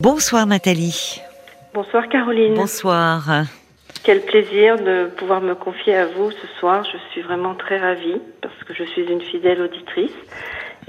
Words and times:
Bonsoir 0.00 0.46
Nathalie. 0.46 1.20
Bonsoir 1.74 2.08
Caroline. 2.08 2.54
Bonsoir. 2.54 3.44
Quel 4.02 4.22
plaisir 4.22 4.76
de 4.78 5.10
pouvoir 5.14 5.42
me 5.42 5.54
confier 5.54 5.94
à 5.94 6.06
vous 6.06 6.30
ce 6.30 6.46
soir. 6.58 6.86
Je 6.90 6.96
suis 7.12 7.20
vraiment 7.20 7.54
très 7.54 7.78
ravie 7.78 8.16
parce 8.40 8.54
que 8.66 8.72
je 8.72 8.84
suis 8.84 9.02
une 9.02 9.20
fidèle 9.20 9.60
auditrice 9.60 10.16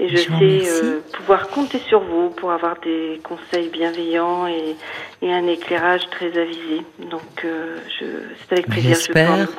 et 0.00 0.08
je, 0.08 0.16
sais 0.16 0.30
euh, 0.32 1.00
pouvoir 1.12 1.48
compter 1.48 1.78
sur 1.80 2.00
vous 2.00 2.30
pour 2.30 2.52
avoir 2.52 2.80
des 2.80 3.20
conseils 3.22 3.68
bienveillants 3.68 4.46
et, 4.46 4.76
un 5.22 5.46
éclairage 5.46 6.08
très 6.10 6.28
avisé. 6.28 6.80
Donc 7.10 7.44
euh, 7.44 7.80
c'est 8.00 8.52
avec 8.52 8.66
plaisir 8.68 8.96
que 8.96 9.12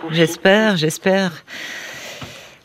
je 0.10 0.16
J'espère, 0.16 0.78
j'espère. 0.78 1.32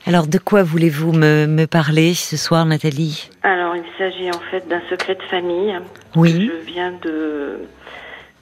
Alors, 0.08 0.26
de 0.26 0.38
quoi 0.38 0.62
voulez-vous 0.62 1.12
me, 1.12 1.66
parler 1.66 2.14
ce 2.14 2.38
soir, 2.38 2.64
Nathalie? 2.64 3.28
Alors, 3.42 3.76
il 3.76 3.84
s'agit 3.98 4.30
en 4.30 4.40
fait 4.50 4.66
d'un 4.66 4.80
secret 4.88 5.16
de 5.16 5.22
famille 5.24 5.78
oui. 6.16 6.32
que 6.32 6.54
je 6.54 6.72
viens 6.72 6.92
de, 6.92 7.58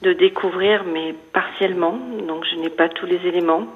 de 0.01 0.13
découvrir, 0.13 0.85
mais 0.85 1.13
partiellement. 1.33 1.99
Donc, 2.25 2.45
je 2.49 2.57
n'ai 2.61 2.69
pas 2.69 2.87
tous 2.87 3.05
les 3.05 3.19
éléments. 3.27 3.67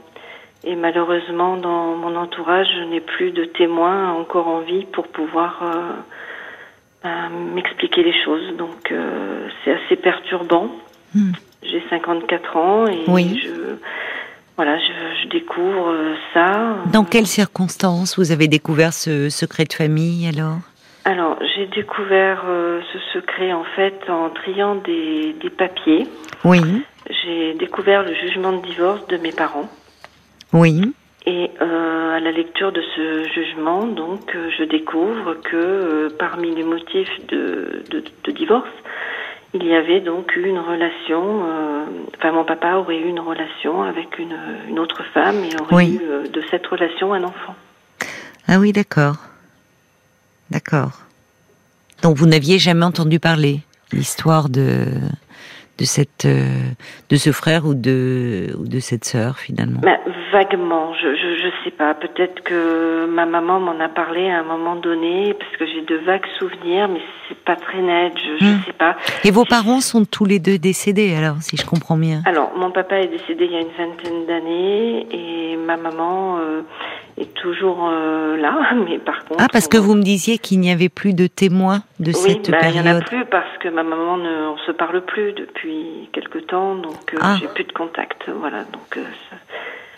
Et 0.63 0.77
malheureusement, 0.77 1.57
dans 1.57 1.97
mon 1.97 2.15
entourage, 2.15 2.67
je 2.77 2.83
n'ai 2.85 3.01
plus 3.01 3.31
de 3.31 3.43
témoins 3.43 4.13
encore 4.13 4.47
en 4.47 4.61
vie 4.61 4.85
pour 4.85 5.09
pouvoir 5.09 5.59
euh, 5.61 5.91
ben, 7.03 7.29
m'expliquer 7.53 8.03
les 8.03 8.15
choses. 8.23 8.55
Donc, 8.55 8.89
euh, 8.93 9.49
c'est 9.65 9.73
assez 9.73 9.97
perturbant. 9.97 10.69
Hmm. 11.13 11.33
J'ai 11.61 11.83
54 11.89 12.55
ans 12.55 12.87
et 12.87 13.03
je 13.05 13.75
voilà, 14.63 14.77
je, 14.77 15.27
découvre 15.29 15.89
euh, 15.89 16.13
ça. 16.35 16.75
Dans 16.93 17.03
quelles 17.03 17.25
circonstances 17.25 18.19
vous 18.19 18.31
avez 18.31 18.47
découvert 18.47 18.93
ce 18.93 19.29
secret 19.29 19.63
de 19.63 19.73
famille 19.73 20.27
alors? 20.27 20.59
Alors, 21.03 21.39
j'ai 21.55 21.65
découvert 21.65 22.43
euh, 22.47 22.79
ce 22.93 22.99
secret 23.11 23.53
en 23.53 23.63
fait 23.75 23.95
en 24.07 24.29
triant 24.29 24.75
des, 24.75 25.33
papiers. 25.57 26.05
Oui. 26.43 26.61
J'ai 27.09 27.55
découvert 27.55 28.03
le 28.03 28.13
jugement 28.13 28.51
de 28.51 28.61
divorce 28.61 29.07
de 29.07 29.17
mes 29.17 29.31
parents. 29.31 29.67
Oui. 30.53 30.93
Et 31.25 31.49
euh, 31.59 32.17
à 32.17 32.19
la 32.19 32.31
lecture 32.31 32.71
de 32.71 32.83
ce 32.95 33.23
jugement, 33.33 33.87
donc, 33.87 34.37
je 34.59 34.63
découvre 34.65 35.41
que 35.41 36.09
parmi 36.19 36.53
les 36.53 36.63
motifs 36.63 37.25
de, 37.29 37.83
de 37.89 38.31
divorce, 38.31 38.69
il 39.53 39.65
y 39.65 39.73
avait 39.73 39.99
donc 39.99 40.35
eu 40.35 40.47
une 40.47 40.59
relation, 40.59 41.43
euh, 41.45 41.85
enfin 42.17 42.31
mon 42.31 42.45
papa 42.45 42.75
aurait 42.75 42.97
eu 42.97 43.07
une 43.07 43.19
relation 43.19 43.83
avec 43.83 44.17
une, 44.17 44.37
une 44.69 44.79
autre 44.79 45.03
femme 45.13 45.43
et 45.43 45.49
aurait 45.61 45.87
eu 45.87 45.99
euh, 46.01 46.27
de 46.27 46.41
cette 46.49 46.65
relation 46.67 47.13
un 47.13 47.23
enfant. 47.23 47.55
Ah 48.47 48.59
oui, 48.59 48.71
d'accord. 48.71 49.17
D'accord. 50.49 51.01
Donc 52.01 52.17
vous 52.17 52.25
n'aviez 52.25 52.59
jamais 52.59 52.85
entendu 52.85 53.19
parler 53.19 53.59
l'histoire 53.91 54.49
de 54.49 54.85
de 55.81 55.85
cette 55.85 56.25
euh, 56.25 56.45
de 57.09 57.15
ce 57.15 57.31
frère 57.31 57.65
ou 57.65 57.73
de 57.73 58.55
ou 58.59 58.67
de 58.67 58.79
cette 58.79 59.03
sœur 59.03 59.39
finalement 59.39 59.81
bah, 59.81 59.97
Vaguement, 60.31 60.93
je, 60.93 61.13
je, 61.15 61.49
sais 61.65 61.71
pas. 61.71 61.93
Peut-être 61.93 62.41
que 62.43 63.05
ma 63.05 63.25
maman 63.25 63.59
m'en 63.59 63.77
a 63.81 63.89
parlé 63.89 64.29
à 64.29 64.39
un 64.39 64.43
moment 64.43 64.77
donné 64.77 65.33
parce 65.33 65.51
que 65.57 65.65
j'ai 65.65 65.81
de 65.81 65.97
vagues 66.05 66.25
souvenirs, 66.39 66.87
mais 66.87 67.01
c'est 67.27 67.37
pas 67.39 67.57
très 67.57 67.81
net. 67.81 68.13
Je, 68.17 68.45
ne 68.45 68.53
hmm. 68.53 68.61
sais 68.65 68.71
pas. 68.71 68.95
Et 69.25 69.31
vos 69.31 69.43
parents 69.43 69.81
sont 69.81 70.05
tous 70.05 70.23
les 70.23 70.39
deux 70.39 70.57
décédés 70.57 71.15
alors, 71.15 71.35
si 71.41 71.57
je 71.57 71.65
comprends 71.65 71.97
bien? 71.97 72.21
Alors 72.25 72.51
mon 72.55 72.71
papa 72.71 73.01
est 73.01 73.07
décédé 73.07 73.43
il 73.45 73.51
y 73.51 73.57
a 73.57 73.59
une 73.59 73.75
vingtaine 73.77 74.25
d'années 74.25 75.07
et 75.11 75.57
ma 75.57 75.75
maman. 75.75 76.37
Euh, 76.37 76.61
est 77.21 77.33
toujours 77.33 77.89
euh, 77.89 78.37
là, 78.37 78.73
mais 78.87 78.99
par 78.99 79.25
contre. 79.25 79.43
Ah, 79.43 79.47
parce 79.51 79.67
que 79.67 79.77
vous 79.77 79.95
me 79.95 80.03
disiez 80.03 80.37
qu'il 80.37 80.59
n'y 80.59 80.71
avait 80.71 80.89
plus 80.89 81.13
de 81.13 81.27
témoins 81.27 81.83
de 81.99 82.11
cette 82.11 82.49
bah, 82.49 82.59
période. 82.59 82.85
Il 82.85 82.91
n'y 82.91 82.97
en 82.97 82.99
a 82.99 83.01
plus 83.01 83.25
parce 83.25 83.57
que 83.59 83.69
ma 83.69 83.83
maman 83.83 84.17
ne 84.17 84.47
on 84.47 84.57
se 84.57 84.71
parle 84.71 85.01
plus 85.01 85.33
depuis 85.33 86.09
quelque 86.13 86.39
temps, 86.39 86.75
donc 86.75 87.13
euh, 87.13 87.17
ah. 87.21 87.35
j'ai 87.39 87.47
plus 87.47 87.63
de 87.63 87.71
contact. 87.71 88.29
Voilà, 88.29 88.63
donc. 88.63 88.97
Euh, 88.97 89.03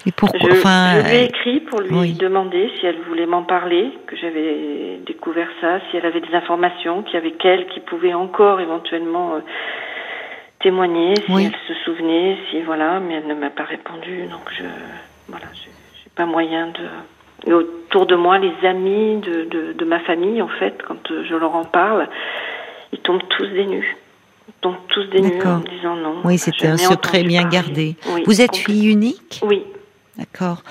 et 0.05 0.11
pourquoi 0.11 0.49
je, 0.49 0.57
enfin, 0.57 1.01
je 1.01 1.09
lui 1.09 1.15
ai 1.15 1.23
écrit 1.25 1.59
pour 1.61 1.79
lui 1.79 2.11
demander 2.13 2.69
si 2.77 2.85
elle 2.85 2.99
voulait 3.07 3.25
m'en 3.25 3.43
parler, 3.43 3.89
que 4.05 4.17
j'avais 4.17 4.99
découvert 5.05 5.47
ça, 5.61 5.79
si 5.89 5.97
elle 5.97 6.05
avait 6.05 6.19
des 6.19 6.35
informations, 6.35 7.03
qu'il 7.03 7.13
y 7.13 7.17
avait 7.17 7.31
qu'elle 7.31 7.67
qui 7.67 7.79
pouvait 7.79 8.13
encore 8.13 8.59
éventuellement 8.59 9.39
témoigner, 10.59 11.13
si 11.25 11.31
elle 11.31 11.55
se 11.67 11.73
souvenait, 11.85 12.37
si 12.49 12.61
voilà, 12.63 12.99
mais 12.99 13.15
elle 13.15 13.27
ne 13.27 13.33
m'a 13.33 13.49
pas 13.49 13.63
répondu, 13.63 14.25
donc 14.29 14.41
je 14.57 14.63
voilà, 15.29 15.45
j'ai 15.53 16.09
pas 16.15 16.25
moyen 16.25 16.67
de 16.67 16.87
et 17.45 17.53
autour 17.53 18.05
de 18.05 18.15
moi, 18.15 18.37
les 18.37 18.53
amis 18.65 19.17
de, 19.17 19.45
de, 19.45 19.73
de, 19.73 19.85
ma 19.85 19.99
famille, 19.99 20.41
en 20.41 20.47
fait, 20.47 20.81
quand 20.87 21.11
euh, 21.11 21.25
je 21.29 21.35
leur 21.35 21.55
en 21.55 21.65
parle, 21.65 22.07
ils 22.91 22.99
tombent 22.99 23.27
tous 23.29 23.47
des 23.47 23.65
nus. 23.65 23.97
Ils 24.47 24.53
tombent 24.61 24.87
tous 24.89 25.03
des 25.05 25.21
nus 25.21 25.41
en 25.45 25.59
disant 25.59 25.95
non. 25.95 26.15
Oui, 26.23 26.37
c'était 26.37 26.67
un 26.67 26.77
secret 26.77 27.23
bien 27.23 27.43
gardé. 27.43 27.95
Vous 28.25 28.41
êtes 28.41 28.55
fille 28.55 28.91
unique 28.91 29.41
Oui. 29.43 29.63
D'accord. 30.17 30.61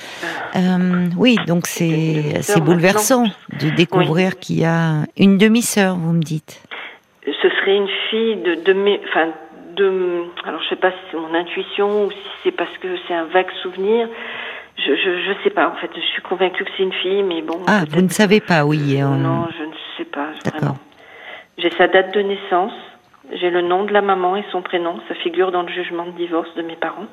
Euh, 0.54 1.08
oui, 1.16 1.36
donc 1.48 1.66
c'est 1.66 2.36
assez 2.38 2.60
bouleversant 2.60 3.24
de 3.60 3.70
découvrir 3.70 4.38
qu'il 4.38 4.60
y 4.60 4.64
a 4.64 5.04
une 5.16 5.36
demi-sœur, 5.36 5.96
vous 5.96 6.12
me 6.12 6.22
dites. 6.22 6.62
Ce 7.24 7.48
serait 7.48 7.76
une 7.76 7.88
fille 8.08 8.36
de, 8.36 8.54
de 8.62 8.72
mes, 8.72 9.00
enfin, 9.08 9.30
de, 9.74 10.22
alors 10.44 10.62
je 10.62 10.68
sais 10.68 10.76
pas 10.76 10.90
si 10.90 10.96
c'est 11.10 11.16
mon 11.16 11.34
intuition 11.34 12.04
ou 12.04 12.10
si 12.12 12.18
c'est 12.44 12.52
parce 12.52 12.76
que 12.78 12.88
c'est 13.08 13.14
un 13.14 13.24
vague 13.24 13.50
souvenir, 13.62 14.08
je, 14.78 14.96
je, 14.96 15.22
je 15.22 15.44
sais 15.44 15.50
pas, 15.50 15.68
en 15.68 15.76
fait. 15.76 15.90
Je 15.94 16.00
suis 16.00 16.22
convaincue 16.22 16.64
que 16.64 16.70
c'est 16.76 16.82
une 16.82 16.92
fille, 16.92 17.22
mais 17.22 17.42
bon. 17.42 17.60
Ah, 17.66 17.84
vous 17.88 18.00
ne 18.00 18.08
savez 18.08 18.40
pas, 18.40 18.64
oui. 18.64 18.98
Non, 19.00 19.46
je 19.58 19.64
ne 19.64 19.72
sais 19.96 20.04
pas, 20.04 20.28
vraiment. 20.44 20.78
J'ai 21.58 21.70
sa 21.76 21.86
date 21.86 22.14
de 22.14 22.20
naissance, 22.22 22.72
j'ai 23.32 23.50
le 23.50 23.62
nom 23.62 23.84
de 23.84 23.92
la 23.92 24.02
maman 24.02 24.36
et 24.36 24.44
son 24.50 24.62
prénom. 24.62 24.98
Ça 25.08 25.14
figure 25.16 25.52
dans 25.52 25.62
le 25.62 25.72
jugement 25.72 26.06
de 26.06 26.12
divorce 26.12 26.48
de 26.56 26.62
mes 26.62 26.76
parents. 26.76 27.06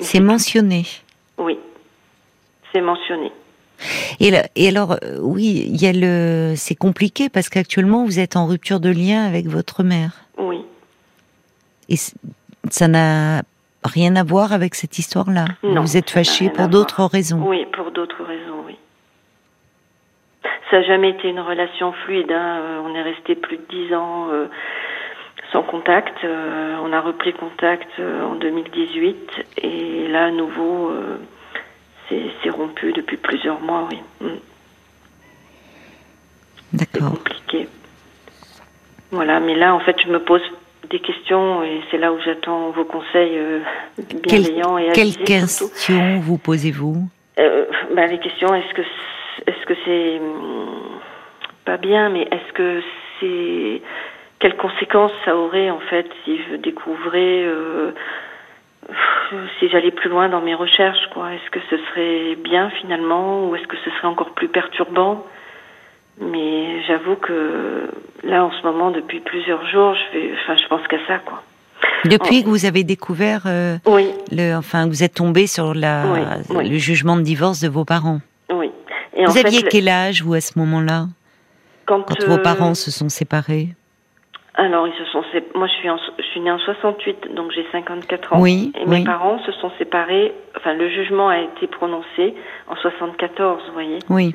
C'est 0.00 0.20
mentionné 0.20 0.84
Oui, 1.38 1.58
c'est 2.72 2.80
mentionné. 2.80 3.32
Et, 4.20 4.32
et 4.56 4.68
alors, 4.68 4.92
euh, 5.02 5.18
oui, 5.20 5.64
il 5.68 5.80
y 5.80 5.86
a 5.86 5.92
le. 5.92 6.54
C'est 6.56 6.74
compliqué 6.74 7.28
parce 7.28 7.48
qu'actuellement 7.48 8.04
vous 8.04 8.18
êtes 8.18 8.36
en 8.36 8.46
rupture 8.46 8.80
de 8.80 8.90
lien 8.90 9.24
avec 9.24 9.46
votre 9.46 9.82
mère. 9.82 10.12
Oui. 10.38 10.60
Et 11.88 11.96
ça 12.70 12.88
n'a 12.88 13.42
rien 13.86 14.16
à 14.16 14.24
voir 14.24 14.52
avec 14.52 14.74
cette 14.74 14.98
histoire-là. 14.98 15.46
Vous 15.62 15.96
êtes 15.96 16.10
fâché 16.10 16.50
pour 16.50 16.68
d'autres 16.68 17.04
raisons. 17.04 17.42
Oui, 17.46 17.66
pour 17.72 17.90
d'autres 17.90 18.22
raisons, 18.24 18.62
oui. 18.66 18.76
Ça 20.70 20.80
n'a 20.80 20.82
jamais 20.82 21.10
été 21.10 21.28
une 21.28 21.40
relation 21.40 21.92
fluide. 21.92 22.30
Hein. 22.32 22.58
Euh, 22.60 22.82
on 22.84 22.94
est 22.94 23.02
resté 23.02 23.34
plus 23.36 23.56
de 23.56 23.62
dix 23.70 23.94
ans 23.94 24.28
euh, 24.30 24.46
sans 25.52 25.62
contact. 25.62 26.24
Euh, 26.24 26.76
on 26.82 26.92
a 26.92 27.00
repris 27.00 27.32
contact 27.32 27.88
en 28.00 28.34
2018 28.34 29.46
et 29.58 30.08
là, 30.08 30.26
à 30.26 30.30
nouveau, 30.30 30.92
c'est 32.08 32.50
rompu 32.50 32.92
depuis 32.92 33.16
plusieurs 33.16 33.60
mois, 33.60 33.88
oui. 33.90 33.98
Mm. 34.20 34.38
D'accord. 36.72 37.10
C'est 37.10 37.18
compliqué. 37.18 37.68
Voilà, 39.12 39.38
mais 39.38 39.54
là, 39.54 39.74
en 39.74 39.80
fait, 39.80 39.96
je 40.04 40.10
me 40.10 40.18
pose 40.18 40.42
des 40.90 41.00
questions 41.00 41.62
et 41.62 41.80
c'est 41.90 41.98
là 41.98 42.12
où 42.12 42.18
j'attends 42.20 42.70
vos 42.70 42.84
conseils 42.84 43.36
euh, 43.36 43.60
bienveillants 44.22 44.78
et 44.78 44.92
Quelles 44.92 45.16
questions 45.16 46.20
vous 46.20 46.38
posez-vous? 46.38 47.08
Euh, 47.38 47.66
ben, 47.94 48.10
Les 48.10 48.18
questions, 48.18 48.54
est-ce 48.54 48.74
que 48.74 48.82
est-ce 49.46 49.66
que 49.66 49.74
c'est 49.84 50.18
hum, 50.18 51.00
pas 51.64 51.76
bien, 51.76 52.08
mais 52.08 52.22
est-ce 52.22 52.52
que 52.52 52.82
c'est 53.20 53.82
quelles 54.38 54.56
conséquences 54.56 55.12
ça 55.24 55.36
aurait 55.36 55.70
en 55.70 55.80
fait 55.80 56.06
si 56.24 56.38
je 56.50 56.56
découvrais 56.56 57.44
euh, 57.44 57.92
si 59.58 59.68
j'allais 59.68 59.90
plus 59.90 60.08
loin 60.08 60.28
dans 60.28 60.40
mes 60.40 60.54
recherches 60.54 61.06
quoi? 61.12 61.34
Est-ce 61.34 61.50
que 61.50 61.60
ce 61.70 61.76
serait 61.76 62.36
bien 62.36 62.70
finalement? 62.70 63.48
Ou 63.48 63.56
est-ce 63.56 63.66
que 63.66 63.76
ce 63.84 63.90
serait 63.90 64.08
encore 64.08 64.30
plus 64.30 64.48
perturbant? 64.48 65.24
Mais 66.20 66.82
j'avoue 66.86 67.16
que 67.16 67.90
là, 68.24 68.44
en 68.44 68.50
ce 68.50 68.62
moment, 68.66 68.90
depuis 68.90 69.20
plusieurs 69.20 69.66
jours, 69.68 69.94
je, 69.94 70.12
fais, 70.12 70.32
enfin, 70.42 70.56
je 70.56 70.68
pense 70.68 70.86
qu'à 70.88 70.98
ça, 71.06 71.18
quoi. 71.18 71.42
Depuis 72.04 72.42
que 72.42 72.48
vous 72.48 72.64
avez 72.64 72.84
découvert, 72.84 73.42
euh, 73.46 73.76
oui. 73.86 74.10
le, 74.30 74.54
enfin, 74.54 74.86
vous 74.86 75.02
êtes 75.02 75.14
tombé 75.14 75.46
sur 75.46 75.74
la, 75.74 76.04
le 76.50 76.78
jugement 76.78 77.16
de 77.16 77.22
divorce 77.22 77.60
de 77.60 77.68
vos 77.68 77.84
parents. 77.84 78.20
Oui. 78.50 78.70
Et 79.14 79.24
vous 79.24 79.38
aviez 79.38 79.62
quel 79.62 79.88
âge, 79.88 80.22
vous, 80.22 80.34
à 80.34 80.40
ce 80.40 80.58
moment-là? 80.58 81.06
Quand, 81.84 82.04
vos 82.26 82.34
euh, 82.34 82.42
parents 82.42 82.74
se 82.74 82.90
sont 82.90 83.08
séparés? 83.08 83.68
Alors, 84.54 84.88
ils 84.88 84.94
se 84.94 85.04
sont 85.12 85.22
moi 85.54 85.66
je 85.66 85.72
suis 85.74 85.90
en... 85.90 85.98
je 86.18 86.24
suis 86.24 86.40
née 86.40 86.50
en 86.50 86.58
68, 86.58 87.34
donc 87.34 87.52
j'ai 87.52 87.66
54 87.72 88.34
ans. 88.34 88.40
Oui. 88.40 88.72
Et 88.80 88.86
mes 88.86 89.04
parents 89.04 89.38
se 89.44 89.52
sont 89.52 89.70
séparés. 89.78 90.32
Enfin, 90.56 90.72
le 90.74 90.88
jugement 90.88 91.28
a 91.28 91.38
été 91.38 91.66
prononcé 91.66 92.34
en 92.68 92.76
74, 92.76 93.62
vous 93.66 93.72
voyez. 93.72 93.98
Oui. 94.08 94.34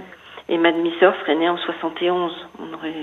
Et 0.51 0.57
ma 0.57 0.71
demi-sœur 0.71 1.15
serait 1.21 1.35
née 1.35 1.49
en 1.49 1.57
71. 1.57 2.31
On 2.59 2.73
aurait... 2.73 2.93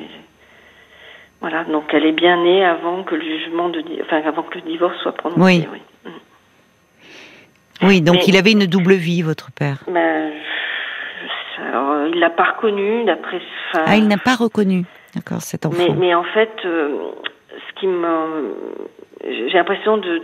Voilà, 1.40 1.64
donc 1.64 1.84
elle 1.92 2.04
est 2.04 2.12
bien 2.12 2.36
née 2.42 2.64
avant 2.64 3.04
que 3.04 3.14
le 3.14 3.22
jugement 3.22 3.68
de, 3.68 3.82
enfin 4.02 4.20
avant 4.24 4.42
que 4.42 4.56
le 4.56 4.62
divorce 4.62 4.96
soit 4.98 5.12
prononcé. 5.12 5.68
Oui. 5.72 6.12
Oui, 7.82 8.00
donc 8.02 8.26
il 8.26 8.36
avait 8.36 8.52
une 8.52 8.66
double 8.66 8.94
vie, 8.94 9.22
votre 9.22 9.50
père. 9.52 9.78
Ben, 9.86 10.32
alors, 11.64 12.06
il 12.06 12.18
l'a 12.18 12.30
pas 12.30 12.54
reconnu 12.56 13.04
d'après. 13.04 13.40
Ah, 13.74 13.96
il 13.96 14.08
n'a 14.08 14.16
pas 14.16 14.34
reconnu, 14.34 14.84
d'accord, 15.14 15.40
cet 15.42 15.66
enfant. 15.66 15.76
Mais, 15.78 15.94
mais 15.94 16.14
en 16.14 16.24
fait, 16.24 16.50
euh, 16.64 17.12
ce 17.52 17.80
qui 17.80 17.86
me, 17.86 18.54
j'ai 19.24 19.56
l'impression 19.56 19.98
de, 19.98 20.20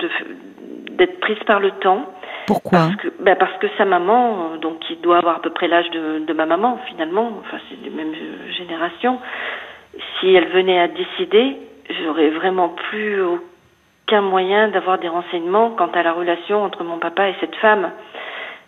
d'être 0.92 1.20
prise 1.20 1.38
par 1.46 1.60
le 1.60 1.70
temps. 1.72 2.06
Pourquoi 2.46 2.79
parce 2.79 2.96
que, 2.96 3.08
ben 3.20 3.37
parce 3.37 3.56
que 3.58 3.67
sa 3.79 3.85
maman, 3.85 4.56
donc 4.61 4.81
qui 4.81 4.96
doit 4.96 5.19
avoir 5.19 5.37
à 5.37 5.41
peu 5.41 5.50
près 5.50 5.69
l'âge 5.69 5.88
de, 5.91 6.20
de 6.26 6.32
ma 6.32 6.46
maman 6.46 6.79
finalement, 6.88 7.31
enfin 7.41 7.58
c'est 7.69 7.82
des 7.82 7.91
mêmes 7.91 8.14
générations, 8.56 9.19
si 10.19 10.35
elle 10.35 10.49
venait 10.49 10.81
à 10.81 10.88
décider, 10.88 11.56
j'aurais 12.05 12.31
vraiment 12.31 12.69
plus 12.69 13.23
aucun 13.23 14.20
moyen 14.20 14.69
d'avoir 14.69 14.99
des 14.99 15.08
renseignements 15.08 15.70
quant 15.70 15.91
à 15.94 16.02
la 16.02 16.12
relation 16.12 16.62
entre 16.62 16.85
mon 16.85 16.99
papa 16.99 17.29
et 17.29 17.35
cette 17.41 17.55
femme. 17.56 17.91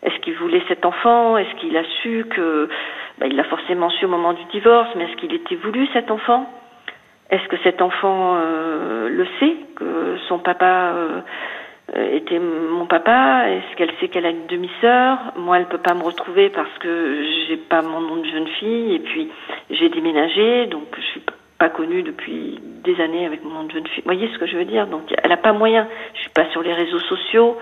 Est-ce 0.02 0.18
qu'il 0.20 0.34
voulait 0.34 0.62
cet 0.68 0.84
enfant? 0.84 1.36
Est-ce 1.36 1.54
qu'il 1.56 1.76
a 1.76 1.84
su 2.02 2.26
que... 2.30 2.68
Ben, 3.18 3.28
il 3.30 3.36
l'a 3.36 3.44
forcément 3.44 3.88
su 3.90 4.04
au 4.04 4.08
moment 4.08 4.34
du 4.34 4.44
divorce, 4.52 4.88
mais 4.94 5.04
est-ce 5.04 5.16
qu'il 5.16 5.32
était 5.34 5.54
voulu 5.56 5.88
cet 5.94 6.10
enfant? 6.10 6.50
Est-ce 7.30 7.48
que 7.48 7.56
cet 7.64 7.80
enfant 7.80 8.36
euh, 8.36 9.08
le 9.08 9.26
sait, 9.40 9.56
que 9.74 10.16
son 10.28 10.38
papa 10.38 10.92
euh, 10.94 11.20
était 11.94 12.38
mon 12.38 12.86
papa 12.86 13.48
Est-ce 13.48 13.76
qu'elle 13.76 13.92
sait 14.00 14.08
qu'elle 14.08 14.26
a 14.26 14.30
une 14.30 14.46
demi-sœur? 14.46 15.18
Moi, 15.36 15.58
elle 15.58 15.66
peut 15.66 15.78
pas 15.78 15.94
me 15.94 16.02
retrouver 16.02 16.50
parce 16.50 16.72
que 16.80 17.24
j'ai 17.46 17.56
pas 17.56 17.82
mon 17.82 18.00
nom 18.00 18.16
de 18.16 18.26
jeune 18.26 18.48
fille 18.58 18.94
et 18.94 18.98
puis 18.98 19.30
j'ai 19.70 19.88
déménagé, 19.88 20.66
donc 20.66 20.84
je 20.96 21.02
suis 21.02 21.22
pas 21.58 21.68
connue 21.68 22.02
depuis 22.02 22.60
des 22.84 23.00
années 23.00 23.24
avec 23.24 23.42
mon 23.44 23.50
nom 23.50 23.64
de 23.64 23.72
jeune 23.72 23.86
fille. 23.86 24.02
Vous 24.04 24.12
voyez 24.12 24.28
ce 24.32 24.38
que 24.38 24.46
je 24.46 24.56
veux 24.56 24.64
dire? 24.64 24.86
Donc, 24.86 25.14
elle 25.22 25.32
a 25.32 25.36
pas 25.36 25.52
moyen. 25.52 25.88
Je 26.14 26.20
suis 26.20 26.30
pas 26.30 26.50
sur 26.50 26.62
les 26.62 26.72
réseaux 26.72 27.00
sociaux. 27.00 27.56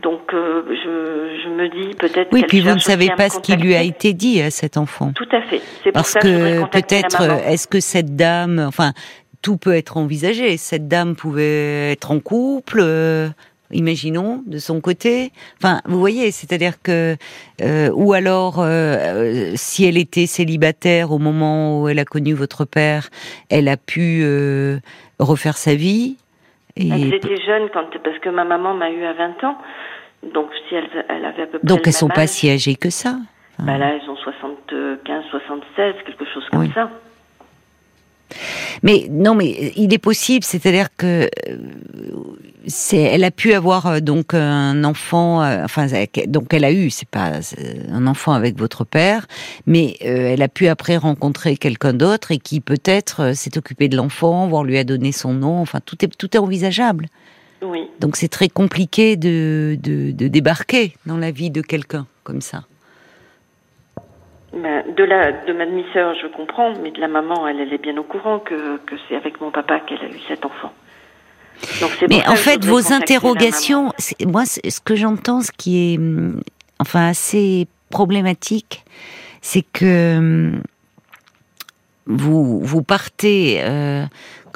Donc 0.00 0.32
euh, 0.32 0.62
je, 0.70 1.42
je, 1.44 1.48
me 1.50 1.68
dis 1.68 1.94
peut-être. 1.96 2.28
Oui, 2.32 2.44
puis 2.48 2.60
vous 2.60 2.72
ne 2.72 2.78
savez 2.78 3.10
pas 3.14 3.28
ce 3.28 3.40
qui 3.40 3.54
lui 3.56 3.74
a 3.74 3.82
été 3.82 4.14
dit 4.14 4.40
à 4.40 4.50
cet 4.50 4.78
enfant. 4.78 5.12
Tout 5.14 5.28
à 5.30 5.42
fait. 5.42 5.60
C'est 5.84 5.92
Parce 5.92 6.14
pour 6.14 6.20
ça 6.22 6.26
que, 6.26 6.62
que 6.62 6.70
peut-être, 6.70 7.20
est-ce 7.46 7.68
que 7.68 7.78
cette 7.78 8.16
dame, 8.16 8.64
enfin, 8.66 8.92
tout 9.42 9.56
peut 9.56 9.74
être 9.74 9.96
envisagé. 9.96 10.56
Cette 10.56 10.88
dame 10.88 11.14
pouvait 11.16 11.92
être 11.92 12.10
en 12.10 12.20
couple. 12.20 12.80
Euh, 12.80 13.28
imaginons, 13.72 14.42
de 14.46 14.58
son 14.58 14.80
côté. 14.80 15.32
Enfin, 15.58 15.80
vous 15.86 15.98
voyez, 15.98 16.30
c'est-à-dire 16.30 16.80
que, 16.82 17.16
euh, 17.62 17.90
ou 17.94 18.12
alors, 18.12 18.56
euh, 18.58 19.52
si 19.54 19.84
elle 19.86 19.96
était 19.96 20.26
célibataire 20.26 21.10
au 21.10 21.18
moment 21.18 21.80
où 21.80 21.88
elle 21.88 21.98
a 21.98 22.04
connu 22.04 22.34
votre 22.34 22.64
père, 22.64 23.08
elle 23.50 23.68
a 23.68 23.76
pu 23.76 24.24
refaire 25.18 25.56
sa 25.56 25.74
vie. 25.74 26.16
Elle 26.76 27.14
était 27.14 27.40
jeune 27.44 27.68
quand, 27.72 27.86
parce 28.02 28.18
que 28.18 28.28
ma 28.28 28.44
maman 28.44 28.74
m'a 28.74 28.90
eu 28.90 29.04
à 29.04 29.12
20 29.14 29.44
ans. 29.44 29.58
Donc, 30.34 30.50
si 30.68 30.74
elle, 30.74 30.88
elle 31.08 31.24
avait 31.24 31.42
à 31.42 31.46
peu 31.46 31.58
près. 31.58 31.66
Donc, 31.66 31.86
elles 31.86 31.92
sont 31.92 32.08
pas 32.08 32.26
si 32.26 32.48
âgées 32.48 32.76
que 32.76 32.90
ça. 32.90 33.16
Bah 33.58 33.78
là, 33.78 33.94
elles 33.94 34.08
ont 34.08 34.16
75, 34.16 35.24
76, 35.30 35.94
quelque 36.06 36.24
chose 36.32 36.44
comme 36.50 36.72
ça. 36.72 36.90
Mais 38.82 39.06
non, 39.10 39.34
mais 39.34 39.72
il 39.76 39.92
est 39.92 39.98
possible, 39.98 40.44
c'est-à-dire 40.44 40.88
que 40.96 41.28
euh, 41.48 41.56
c'est, 42.66 42.98
elle 42.98 43.24
a 43.24 43.30
pu 43.30 43.52
avoir 43.52 43.86
euh, 43.86 44.00
donc 44.00 44.34
un 44.34 44.84
enfant, 44.84 45.42
euh, 45.42 45.64
enfin 45.64 45.86
donc 46.26 46.54
elle 46.54 46.64
a 46.64 46.72
eu, 46.72 46.90
c'est 46.90 47.08
pas 47.08 47.32
un 47.90 48.06
enfant 48.06 48.32
avec 48.32 48.58
votre 48.58 48.84
père, 48.84 49.26
mais 49.66 49.96
elle 50.00 50.42
a 50.42 50.48
pu 50.48 50.68
après 50.68 50.96
rencontrer 50.96 51.56
quelqu'un 51.56 51.92
d'autre 51.92 52.30
et 52.30 52.38
qui 52.38 52.60
peut-être 52.60 53.34
s'est 53.34 53.56
occupé 53.58 53.88
de 53.88 53.96
l'enfant, 53.96 54.48
voire 54.48 54.64
lui 54.64 54.78
a 54.78 54.84
donné 54.84 55.12
son 55.12 55.34
nom. 55.34 55.60
Enfin, 55.60 55.80
tout 55.84 56.04
est 56.04 56.08
tout 56.08 56.36
est 56.36 56.40
envisageable. 56.40 57.06
Oui. 57.62 57.88
Donc 58.00 58.16
c'est 58.16 58.28
très 58.28 58.48
compliqué 58.48 59.16
de, 59.16 59.78
de, 59.80 60.10
de 60.10 60.28
débarquer 60.28 60.94
dans 61.06 61.16
la 61.16 61.30
vie 61.30 61.50
de 61.50 61.62
quelqu'un 61.62 62.06
comme 62.24 62.40
ça. 62.40 62.64
De 64.52 65.04
la 65.04 65.32
de 65.32 65.52
ma 65.54 65.64
demi-sœur, 65.64 66.14
je 66.20 66.26
comprends, 66.26 66.74
mais 66.82 66.90
de 66.90 67.00
la 67.00 67.08
maman, 67.08 67.48
elle, 67.48 67.60
elle 67.60 67.72
est 67.72 67.82
bien 67.82 67.96
au 67.96 68.02
courant 68.02 68.38
que, 68.38 68.76
que 68.78 68.96
c'est 69.08 69.16
avec 69.16 69.40
mon 69.40 69.50
papa 69.50 69.80
qu'elle 69.80 70.00
a 70.00 70.08
eu 70.08 70.20
cet 70.28 70.44
enfant. 70.44 70.72
mais 72.08 72.26
en 72.28 72.36
fait, 72.36 72.62
vos 72.64 72.92
interrogations, 72.92 73.92
moi, 74.26 74.44
ce 74.44 74.80
que 74.80 74.94
j'entends, 74.94 75.40
ce 75.40 75.52
qui 75.52 75.94
est, 75.94 75.98
hum, 75.98 76.42
enfin, 76.78 77.08
assez 77.08 77.66
problématique, 77.88 78.84
c'est 79.40 79.64
que 79.72 80.18
hum, 80.18 80.62
vous 82.06 82.60
vous 82.60 82.82
partez 82.82 83.62
euh, 83.62 84.04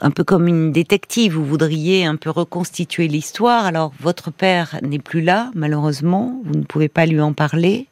un 0.02 0.10
peu 0.10 0.24
comme 0.24 0.46
une 0.46 0.72
détective. 0.72 1.34
Vous 1.34 1.44
voudriez 1.44 2.04
un 2.04 2.16
peu 2.16 2.30
reconstituer 2.30 3.08
l'histoire. 3.08 3.64
Alors, 3.64 3.92
votre 4.00 4.30
père 4.30 4.78
n'est 4.82 4.98
plus 4.98 5.22
là, 5.22 5.50
malheureusement. 5.54 6.40
Vous 6.44 6.54
ne 6.54 6.64
pouvez 6.64 6.88
pas 6.88 7.06
lui 7.06 7.20
en 7.20 7.32
parler. 7.32 7.86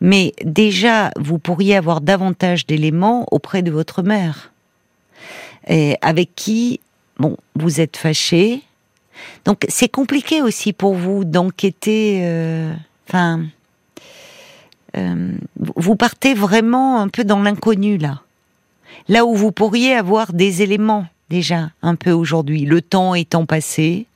Mais 0.00 0.34
déjà, 0.44 1.10
vous 1.18 1.38
pourriez 1.38 1.76
avoir 1.76 2.00
davantage 2.00 2.66
d'éléments 2.66 3.26
auprès 3.30 3.62
de 3.62 3.70
votre 3.70 4.02
mère, 4.02 4.52
et 5.68 5.96
avec 6.00 6.34
qui, 6.34 6.80
bon, 7.18 7.36
vous 7.54 7.80
êtes 7.80 7.96
fâché. 7.96 8.62
Donc, 9.44 9.64
c'est 9.68 9.88
compliqué 9.88 10.42
aussi 10.42 10.72
pour 10.72 10.94
vous 10.94 11.24
d'enquêter. 11.24 12.22
Euh, 12.24 12.72
enfin, 13.08 13.44
euh, 14.96 15.32
vous 15.56 15.96
partez 15.96 16.34
vraiment 16.34 17.00
un 17.00 17.08
peu 17.08 17.24
dans 17.24 17.40
l'inconnu 17.40 17.98
là. 17.98 18.22
Là 19.08 19.24
où 19.24 19.34
vous 19.34 19.52
pourriez 19.52 19.94
avoir 19.94 20.32
des 20.32 20.62
éléments 20.62 21.06
déjà 21.30 21.70
un 21.82 21.94
peu 21.94 22.10
aujourd'hui, 22.10 22.64
le 22.64 22.82
temps 22.82 23.14
étant 23.14 23.46
passé, 23.46 24.06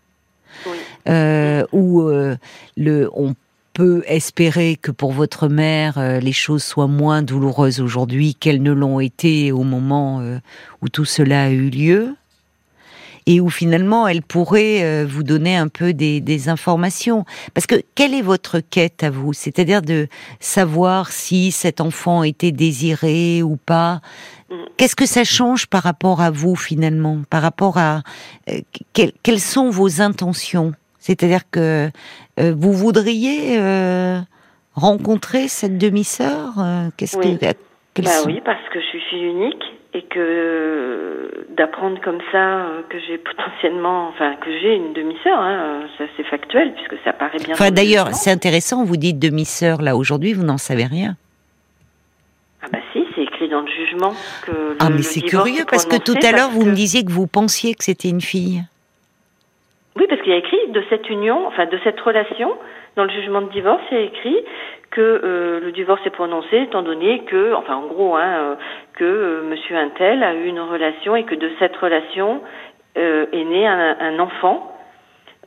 euh, 1.09 1.65
où 1.73 2.09
le, 2.77 3.11
on 3.15 3.35
peut 3.77 4.03
espérer 4.07 4.79
que 4.81 4.91
pour 4.91 5.13
votre 5.13 5.49
mère, 5.49 5.99
euh, 5.99 6.19
les 6.19 6.33
choses 6.33 6.65
soient 6.65 6.87
moins 6.87 7.21
douloureuses 7.21 7.79
aujourd'hui 7.83 8.35
qu'elles 8.35 8.63
ne 8.63 8.73
l'ont 8.73 9.01
été 9.01 9.53
au 9.53 9.65
moment 9.65 10.21
euh, 10.21 10.39
où 10.81 10.89
tout 10.89 11.05
cela 11.05 11.43
a 11.43 11.51
eu 11.51 11.69
lieu 11.69 12.17
et 13.27 13.39
où 13.39 13.51
finalement 13.51 14.09
elle 14.09 14.23
pourrait 14.23 14.83
euh, 14.83 15.07
vous 15.07 15.23
donner 15.23 15.59
un 15.59 15.69
peu 15.69 15.93
des, 15.93 16.49
informations. 16.49 17.27
Parce 17.53 17.67
que 17.67 17.83
quelle 17.95 18.15
est 18.15 18.23
votre 18.23 18.61
quête 18.61 19.03
à 19.03 19.11
vous? 19.11 19.35
C'est-à-dire 19.35 19.83
de 19.83 20.09
savoir 20.41 21.13
si 21.13 21.53
cet 21.53 21.83
enfant 21.83 22.23
était 22.23 22.53
désiré 22.53 23.43
ou 23.43 23.57
pas? 23.57 24.01
Qu'est-ce 24.79 24.97
que 24.97 25.05
ça 25.05 25.25
change 25.25 25.67
par 25.67 25.83
rapport 25.83 26.23
à 26.23 26.31
vous 26.31 26.57
finalement? 26.57 27.21
Par 27.29 27.43
rapport 27.43 27.77
à 27.77 28.05
quelles 28.95 29.41
sont 29.41 29.69
vos 29.69 30.01
intentions? 30.01 30.73
C'est-à-dire 30.99 31.43
que 31.51 31.91
vous 32.39 32.73
voudriez 32.73 33.59
euh, 33.59 34.19
rencontrer 34.75 35.49
cette 35.49 35.79
demi-sœur 35.79 36.53
euh, 36.59 36.89
Qu'est-ce 36.97 37.17
oui. 37.17 37.39
que 37.39 38.03
bah 38.03 38.11
oui, 38.27 38.43
parce 38.45 38.69
que 38.73 38.79
je 38.79 38.87
suis 38.87 39.01
fille 39.09 39.25
unique 39.25 39.65
et 39.95 40.03
que 40.03 41.47
d'apprendre 41.57 41.99
comme 42.03 42.21
ça 42.31 42.67
que 42.91 42.99
j'ai 43.07 43.17
potentiellement, 43.19 44.09
enfin 44.09 44.35
que 44.37 44.51
j'ai 44.61 44.75
une 44.75 44.93
demi-sœur, 44.93 45.39
hein, 45.39 45.87
c'est 45.99 46.25
factuel 46.25 46.75
puisque 46.75 47.03
ça 47.05 47.15
paraît 47.15 47.39
bien. 47.39 47.55
Enfin 47.55 47.71
d'ailleurs, 47.71 48.09
c'est 48.13 48.31
intéressant. 48.31 48.85
Vous 48.85 48.99
dites 48.99 49.19
demi-sœur 49.19 49.81
là 49.81 49.97
aujourd'hui, 49.97 50.35
vous 50.35 50.45
n'en 50.45 50.59
savez 50.59 50.85
rien. 50.85 51.17
Ah 52.63 52.67
bah 52.71 52.79
si, 52.93 53.05
c'est 53.15 53.23
écrit 53.23 53.49
dans 53.49 53.63
le 53.63 53.69
jugement 53.69 54.13
que. 54.43 54.51
Le, 54.51 54.77
ah 54.81 54.91
mais 54.91 55.03
c'est 55.03 55.23
curieux 55.23 55.65
parce 55.71 55.87
que 55.87 55.97
tout 55.97 56.19
à 56.23 56.33
l'heure 56.33 56.51
vous 56.51 56.67
me 56.67 56.75
disiez 56.75 57.03
que 57.03 57.13
vous 57.13 57.27
pensiez 57.27 57.75
que 57.75 57.85
c'était 57.85 58.11
une 58.11 58.21
fille. 58.21 58.63
Oui, 59.97 60.07
parce 60.09 60.21
qu'il 60.23 60.33
y 60.33 60.35
a 60.35 60.39
écrit 60.39 60.69
de 60.69 60.83
cette 60.91 61.09
union, 61.09 61.47
enfin 61.47 61.67
de 61.67 61.79
cette 61.83 61.99
relation, 62.01 62.55
dans 62.97 63.05
le 63.05 63.11
jugement 63.11 63.43
de 63.43 63.51
divorce, 63.51 63.83
il 63.91 63.97
y 63.97 64.01
a 64.01 64.05
écrit 64.05 64.37
que 64.91 65.01
euh, 65.01 65.61
le 65.61 65.73
divorce 65.73 66.01
est 66.07 66.11
prononcé 66.11 66.63
étant 66.63 66.83
donné 66.83 67.25
que, 67.25 67.55
enfin 67.55 67.77
en 67.77 67.87
gros, 67.87 68.17
hein, 68.17 68.39
euh, 68.39 68.55
que 68.95 69.05
euh, 69.05 69.43
Monsieur 69.43 69.77
Intel 69.77 70.23
a 70.23 70.35
eu 70.35 70.47
une 70.47 70.61
relation 70.61 71.17
et 71.17 71.25
que 71.25 71.35
de 71.35 71.51
cette 71.59 71.77
relation 71.77 72.41
est 72.99 73.45
né 73.45 73.67
un, 73.67 74.19
enfant 74.21 74.73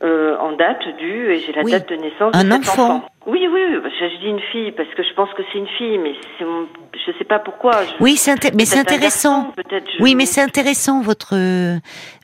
en 0.02 0.52
date 0.52 0.86
du, 0.98 1.32
et 1.32 1.38
j'ai 1.38 1.52
la 1.52 1.64
date 1.64 1.88
de 1.88 1.96
naissance 1.96 2.32
un 2.32 2.44
de 2.44 2.52
cet 2.62 2.78
enfant. 2.78 3.02
Oui, 3.26 3.48
oui, 3.52 3.60
je, 3.98 4.20
dis 4.20 4.28
une 4.28 4.40
fille 4.52 4.70
parce 4.70 4.88
que 4.90 5.02
je 5.02 5.12
pense 5.14 5.28
que 5.34 5.42
c'est 5.50 5.58
une 5.58 5.66
fille, 5.66 5.98
mais 5.98 6.12
je 6.38 6.44
ne 6.44 7.16
sais 7.18 7.24
pas 7.24 7.40
pourquoi. 7.40 7.72
oui, 7.98 8.16
c'est 8.16 8.54
mais 8.54 8.66
c'est 8.66 8.78
intéressant. 8.78 9.52
oui, 9.98 10.14
mais 10.14 10.26
c'est 10.26 10.42
intéressant 10.42 11.00
votre 11.00 11.34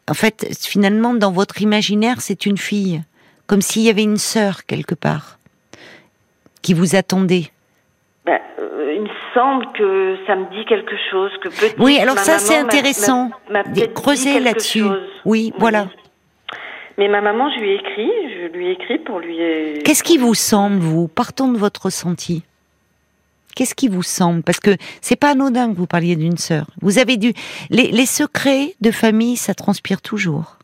en 0.08 0.14
fait, 0.14 0.46
finalement, 0.58 1.14
dans 1.14 1.32
votre 1.32 1.62
imaginaire, 1.62 2.20
c'est 2.20 2.46
une 2.46 2.58
fille, 2.58 3.02
comme 3.46 3.60
s'il 3.60 3.82
y 3.82 3.90
avait 3.90 4.04
une 4.04 4.18
sœur 4.18 4.64
quelque 4.66 4.94
part, 4.94 5.38
qui 6.62 6.74
vous 6.74 6.94
attendait. 6.94 7.50
Ben, 8.24 8.40
euh, 8.58 8.94
il 8.94 9.02
me 9.02 9.08
semble 9.34 9.66
que 9.72 10.16
ça 10.26 10.36
me 10.36 10.44
dit 10.50 10.64
quelque 10.66 10.94
chose, 11.10 11.30
que 11.42 11.48
peut-être. 11.48 11.76
Oui, 11.78 11.98
alors 12.00 12.18
ça 12.18 12.38
c'est 12.38 12.56
intéressant. 12.56 13.30
Creuser 13.94 14.40
là-dessus. 14.40 14.84
Oui, 15.24 15.52
voilà. 15.58 15.88
Mais 16.98 17.08
ma 17.08 17.20
maman, 17.20 17.50
je 17.54 17.60
lui 17.60 17.70
ai 17.72 17.74
écrit, 17.74 18.10
je 18.30 18.56
lui 18.56 18.68
ai 18.68 18.72
écrit 18.72 18.98
pour 18.98 19.18
lui. 19.18 19.36
Qu'est-ce 19.84 20.02
qui 20.02 20.16
vous 20.16 20.34
semble, 20.34 20.78
vous 20.78 21.08
Partons 21.08 21.52
de 21.52 21.58
votre 21.58 21.86
ressenti? 21.86 22.42
Qu'est-ce 23.56 23.74
qui 23.74 23.88
vous 23.88 24.02
semble? 24.02 24.42
Parce 24.42 24.60
que 24.60 24.76
c'est 25.00 25.16
pas 25.16 25.30
anodin 25.30 25.72
que 25.72 25.76
vous 25.76 25.86
parliez 25.86 26.14
d'une 26.14 26.36
sœur. 26.36 26.66
Vous 26.82 26.98
avez 26.98 27.16
dû 27.16 27.32
les, 27.70 28.04
secrets 28.04 28.74
de 28.82 28.90
famille, 28.90 29.38
ça 29.38 29.54
transpire 29.54 30.02
toujours. 30.02 30.58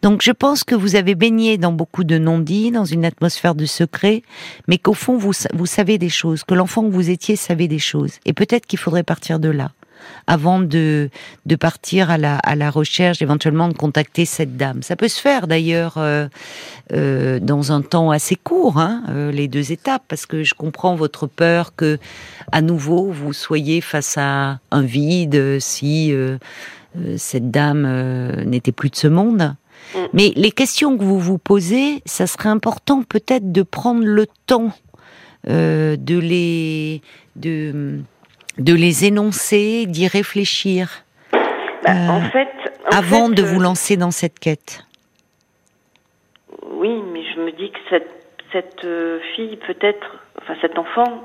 Donc 0.00 0.22
je 0.22 0.30
pense 0.30 0.62
que 0.62 0.76
vous 0.76 0.94
avez 0.94 1.16
baigné 1.16 1.58
dans 1.58 1.72
beaucoup 1.72 2.04
de 2.04 2.18
non-dits, 2.18 2.70
dans 2.70 2.84
une 2.84 3.04
atmosphère 3.04 3.56
de 3.56 3.66
secret, 3.66 4.22
mais 4.68 4.78
qu'au 4.78 4.94
fond 4.94 5.18
vous 5.18 5.66
savez 5.66 5.98
des 5.98 6.08
choses, 6.08 6.44
que 6.44 6.54
l'enfant 6.54 6.84
que 6.84 6.94
vous 6.94 7.10
étiez 7.10 7.34
savait 7.34 7.68
des 7.68 7.80
choses. 7.80 8.12
Et 8.24 8.32
peut-être 8.32 8.66
qu'il 8.66 8.78
faudrait 8.78 9.02
partir 9.02 9.40
de 9.40 9.48
là. 9.48 9.72
Avant 10.26 10.60
de, 10.60 11.10
de 11.46 11.56
partir 11.56 12.10
à 12.10 12.18
la, 12.18 12.36
à 12.36 12.54
la 12.54 12.70
recherche, 12.70 13.22
éventuellement 13.22 13.68
de 13.68 13.74
contacter 13.74 14.24
cette 14.24 14.56
dame. 14.56 14.82
Ça 14.82 14.96
peut 14.96 15.08
se 15.08 15.20
faire 15.20 15.46
d'ailleurs 15.46 15.94
euh, 15.96 16.28
euh, 16.92 17.40
dans 17.40 17.72
un 17.72 17.82
temps 17.82 18.10
assez 18.10 18.36
court, 18.36 18.78
hein, 18.78 19.02
euh, 19.08 19.32
les 19.32 19.48
deux 19.48 19.72
étapes, 19.72 20.02
parce 20.08 20.26
que 20.26 20.44
je 20.44 20.54
comprends 20.54 20.94
votre 20.94 21.26
peur 21.26 21.74
que, 21.74 21.98
à 22.52 22.62
nouveau, 22.62 23.10
vous 23.10 23.32
soyez 23.32 23.80
face 23.80 24.16
à 24.18 24.58
un 24.70 24.82
vide 24.82 25.58
si 25.60 26.12
cette 27.16 27.50
dame 27.50 28.42
n'était 28.44 28.72
plus 28.72 28.90
de 28.90 28.96
ce 28.96 29.08
monde. 29.08 29.54
Mm. 29.94 29.98
Mais 30.12 30.32
les 30.36 30.50
questions 30.50 30.96
que 30.96 31.04
vous 31.04 31.18
vous 31.18 31.38
posez, 31.38 32.02
ça 32.04 32.26
serait 32.26 32.48
important 32.48 33.02
peut-être 33.02 33.52
de 33.52 33.62
prendre 33.62 34.04
le 34.04 34.26
temps 34.46 34.72
de 35.46 36.18
les 36.18 37.02
de 37.36 38.00
de 38.60 38.74
les 38.74 39.06
énoncer, 39.06 39.86
d'y 39.86 40.06
réfléchir 40.06 41.04
bah, 41.32 41.92
en 42.08 42.20
euh, 42.20 42.44
avant 42.92 43.30
de 43.30 43.42
vous 43.42 43.58
euh, 43.58 43.64
lancer 43.64 43.96
dans 43.96 44.10
cette 44.10 44.38
quête 44.38 44.84
Oui, 46.70 47.02
mais 47.12 47.22
je 47.34 47.40
me 47.40 47.52
dis 47.52 47.70
que 47.70 47.78
cette, 47.88 48.10
cette 48.52 48.84
euh, 48.84 49.18
fille, 49.34 49.58
peut-être, 49.66 50.18
enfin 50.40 50.54
cet 50.60 50.78
enfant, 50.78 51.22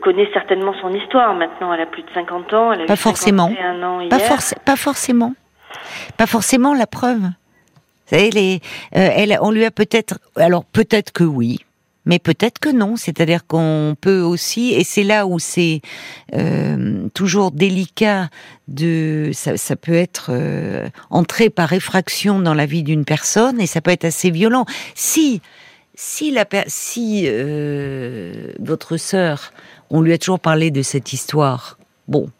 connaît 0.00 0.28
certainement 0.32 0.74
son 0.80 0.92
histoire. 0.94 1.34
Maintenant, 1.34 1.72
elle 1.72 1.82
a 1.82 1.86
plus 1.86 2.02
de 2.02 2.10
50 2.14 2.52
ans. 2.54 2.72
Elle 2.72 2.82
a 2.82 2.86
pas 2.86 2.96
forcément. 2.96 3.44
Ans 3.44 4.08
pas, 4.08 4.18
pas 4.64 4.76
forcément. 4.76 5.34
Pas 6.16 6.26
forcément 6.26 6.74
la 6.74 6.86
preuve. 6.86 7.20
Vous 7.20 8.16
savez, 8.16 8.30
les, 8.30 8.60
elle, 8.92 9.36
on 9.42 9.50
lui 9.50 9.66
a 9.66 9.70
peut-être, 9.70 10.18
alors 10.36 10.64
peut-être 10.64 11.12
que 11.12 11.24
oui, 11.24 11.58
mais 12.08 12.18
peut-être 12.18 12.58
que 12.58 12.70
non. 12.70 12.96
C'est-à-dire 12.96 13.46
qu'on 13.46 13.94
peut 14.00 14.20
aussi, 14.20 14.72
et 14.72 14.82
c'est 14.82 15.04
là 15.04 15.26
où 15.26 15.38
c'est 15.38 15.82
euh, 16.34 17.06
toujours 17.14 17.52
délicat 17.52 18.30
de, 18.66 19.30
ça, 19.32 19.76
peut 19.76 19.94
être 19.94 20.30
euh, 20.30 20.88
entré 21.10 21.50
par 21.50 21.72
effraction 21.72 22.40
dans 22.40 22.54
la 22.54 22.66
vie 22.66 22.82
d'une 22.82 23.04
personne 23.04 23.60
et 23.60 23.66
ça 23.66 23.80
peut 23.80 23.92
être 23.92 24.06
assez 24.06 24.30
violent. 24.30 24.64
Si 24.96 25.40
si 25.94 26.30
la 26.30 26.46
si 26.68 27.24
euh, 27.26 28.52
votre 28.58 28.96
sœur, 28.96 29.52
on 29.90 30.00
lui 30.00 30.12
a 30.12 30.18
toujours 30.18 30.40
parlé 30.40 30.70
de 30.70 30.80
cette 30.82 31.12
histoire, 31.12 31.78
bon, 32.06 32.30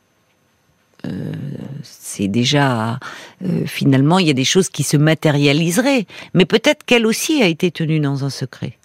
c'est 1.82 2.28
déjà 2.28 2.98
finalement 3.66 4.18
il 4.18 4.26
y 4.26 4.30
a 4.30 4.34
des 4.34 4.44
choses 4.44 4.68
qui 4.68 4.82
se 4.82 4.96
matérialiseraient, 4.96 6.06
mais 6.34 6.44
peut-être 6.44 6.84
qu'elle 6.84 7.06
aussi 7.06 7.42
a 7.42 7.46
été 7.46 7.70
tenue 7.70 7.98
dans 7.98 8.24
un 8.24 8.30
secret. 8.30 8.77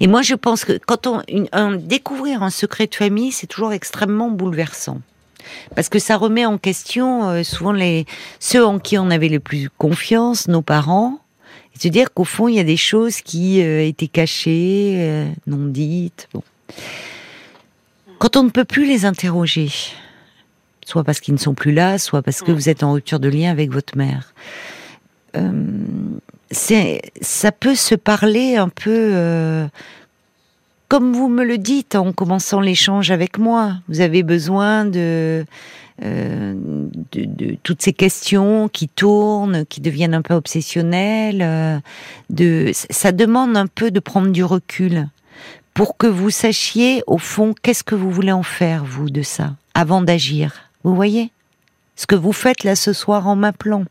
Et 0.00 0.06
moi, 0.06 0.22
je 0.22 0.34
pense 0.34 0.64
que 0.64 0.78
quand 0.86 1.06
on 1.06 1.22
découvrir 1.76 2.42
un 2.42 2.50
secret 2.50 2.86
de 2.86 2.94
famille, 2.94 3.32
c'est 3.32 3.46
toujours 3.46 3.72
extrêmement 3.72 4.30
bouleversant. 4.30 5.00
Parce 5.74 5.88
que 5.88 5.98
ça 5.98 6.16
remet 6.16 6.46
en 6.46 6.58
question 6.58 7.28
euh, 7.28 7.42
souvent 7.42 7.72
les 7.72 8.06
ceux 8.38 8.64
en 8.64 8.78
qui 8.78 8.98
on 8.98 9.10
avait 9.10 9.28
le 9.28 9.40
plus 9.40 9.70
confiance, 9.76 10.48
nos 10.48 10.62
parents, 10.62 11.18
et 11.74 11.80
se 11.80 11.88
dire 11.88 12.12
qu'au 12.12 12.24
fond 12.24 12.48
il 12.48 12.56
y 12.56 12.60
a 12.60 12.64
des 12.64 12.76
choses 12.76 13.20
qui 13.20 13.62
euh, 13.62 13.84
étaient 13.84 14.08
cachées, 14.08 14.94
euh, 14.98 15.28
non 15.46 15.66
dites. 15.66 16.28
Bon. 16.32 16.42
Quand 18.18 18.36
on 18.36 18.44
ne 18.44 18.50
peut 18.50 18.64
plus 18.64 18.86
les 18.86 19.04
interroger, 19.04 19.70
soit 20.84 21.02
parce 21.02 21.20
qu'ils 21.20 21.34
ne 21.34 21.40
sont 21.40 21.54
plus 21.54 21.72
là, 21.72 21.98
soit 21.98 22.22
parce 22.22 22.42
que 22.42 22.52
vous 22.52 22.68
êtes 22.68 22.84
en 22.84 22.92
rupture 22.92 23.18
de 23.18 23.28
lien 23.28 23.50
avec 23.50 23.72
votre 23.72 23.96
mère, 23.96 24.32
ça 26.52 27.52
peut 27.52 27.74
se 27.74 27.94
parler 27.94 28.56
un 28.56 28.68
peu 28.68 28.90
euh, 28.90 29.66
comme 30.88 31.12
vous 31.14 31.28
me 31.28 31.44
le 31.44 31.58
dites 31.58 31.94
en 31.94 32.12
commençant 32.12 32.60
l'échange 32.60 33.10
avec 33.10 33.38
moi. 33.38 33.76
Vous 33.88 34.00
avez 34.00 34.22
besoin 34.22 34.84
de, 34.84 35.46
euh, 36.04 36.54
de, 37.12 37.56
toutes 37.62 37.80
ces 37.80 37.94
questions 37.94 38.68
qui 38.68 38.88
tournent, 38.88 39.64
qui 39.66 39.80
deviennent 39.80 40.14
un 40.14 40.22
peu 40.22 40.34
obsessionnelles. 40.34 41.40
Euh, 41.42 41.78
de, 42.28 42.72
ça 42.74 43.12
demande 43.12 43.56
un 43.56 43.66
peu 43.66 43.90
de 43.90 44.00
prendre 44.00 44.28
du 44.28 44.44
recul 44.44 45.08
pour 45.72 45.96
que 45.96 46.06
vous 46.06 46.30
sachiez 46.30 47.02
au 47.06 47.18
fond 47.18 47.54
qu'est-ce 47.62 47.84
que 47.84 47.94
vous 47.94 48.10
voulez 48.10 48.32
en 48.32 48.42
faire 48.42 48.84
vous 48.84 49.08
de 49.08 49.22
ça 49.22 49.54
avant 49.74 50.02
d'agir. 50.02 50.70
Vous 50.84 50.94
voyez? 50.94 51.30
Ce 51.96 52.06
que 52.06 52.14
vous 52.14 52.32
faites 52.32 52.64
là 52.64 52.76
ce 52.76 52.92
soir 52.92 53.28
en 53.28 53.36
m'appelant. 53.36 53.84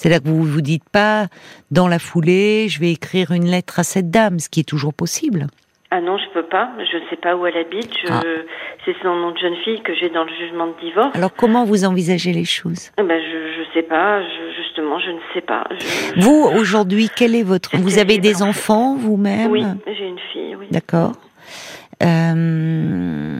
C'est 0.00 0.08
là 0.08 0.18
que 0.18 0.28
vous 0.28 0.44
vous 0.44 0.62
dites 0.62 0.88
pas, 0.90 1.26
dans 1.70 1.86
la 1.86 1.98
foulée, 1.98 2.70
je 2.70 2.80
vais 2.80 2.90
écrire 2.90 3.32
une 3.32 3.44
lettre 3.44 3.80
à 3.80 3.82
cette 3.82 4.10
dame, 4.10 4.38
ce 4.38 4.48
qui 4.48 4.60
est 4.60 4.68
toujours 4.68 4.94
possible. 4.94 5.48
Ah 5.90 6.00
non, 6.00 6.16
je 6.16 6.24
peux 6.32 6.46
pas. 6.46 6.70
Je 6.78 6.96
ne 6.96 7.02
sais 7.10 7.16
pas 7.16 7.36
où 7.36 7.44
elle 7.44 7.58
habite. 7.58 7.92
Ah. 8.08 8.22
C'est 8.86 8.96
son 9.02 9.14
nom 9.14 9.32
de 9.32 9.36
jeune 9.36 9.56
fille 9.62 9.82
que 9.82 9.94
j'ai 9.94 10.08
dans 10.08 10.24
le 10.24 10.30
jugement 10.30 10.68
de 10.68 10.72
divorce. 10.80 11.14
Alors 11.14 11.34
comment 11.34 11.66
vous 11.66 11.84
envisagez 11.84 12.32
les 12.32 12.46
choses? 12.46 12.92
Eh 12.96 13.02
ben, 13.02 13.20
Je 13.20 13.60
ne 13.60 13.66
sais 13.74 13.82
pas. 13.82 14.22
justement, 14.56 14.98
je 15.00 15.10
ne 15.10 15.20
sais 15.34 15.42
pas. 15.42 15.68
vous, 16.16 16.48
aujourd'hui, 16.56 17.10
quel 17.14 17.34
est 17.34 17.42
votre... 17.42 17.76
Vous 17.76 17.98
avez 17.98 18.16
des 18.16 18.42
enfants 18.42 18.96
vous-même? 18.96 19.50
Oui, 19.50 19.66
j'ai 19.86 20.06
une 20.06 20.18
fille, 20.32 20.56
oui. 20.58 20.68
D'accord. 20.70 21.12
Euh, 22.02 23.38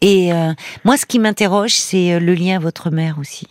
et 0.00 0.32
euh, 0.32 0.52
moi, 0.84 0.96
ce 0.96 1.06
qui 1.06 1.18
m'interroge, 1.18 1.72
c'est 1.72 2.14
euh, 2.14 2.20
le 2.20 2.34
lien 2.34 2.54
à 2.54 2.60
votre 2.60 2.90
mère 2.90 3.16
aussi. 3.18 3.48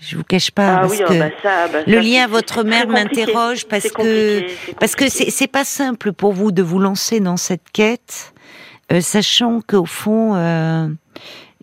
Je 0.00 0.16
vous 0.16 0.24
cache 0.24 0.50
pas 0.50 0.76
ah 0.76 0.80
parce 0.80 0.98
que 0.98 1.18
bah 1.18 1.30
bah 1.42 1.78
le 1.86 2.00
lien 2.00 2.24
à 2.24 2.26
votre 2.26 2.62
mère 2.64 2.86
m'interroge 2.86 3.66
parce 3.66 3.88
que 3.88 4.42
parce 4.78 4.94
que 4.94 5.08
c'est 5.08 5.46
pas 5.46 5.64
simple 5.64 6.12
pour 6.12 6.32
vous 6.32 6.52
de 6.52 6.62
vous 6.62 6.78
lancer 6.78 7.18
dans 7.18 7.38
cette 7.38 7.70
quête, 7.72 8.34
euh, 8.92 9.00
sachant 9.00 9.62
qu'au 9.66 9.86
fond 9.86 10.34
euh, 10.34 10.88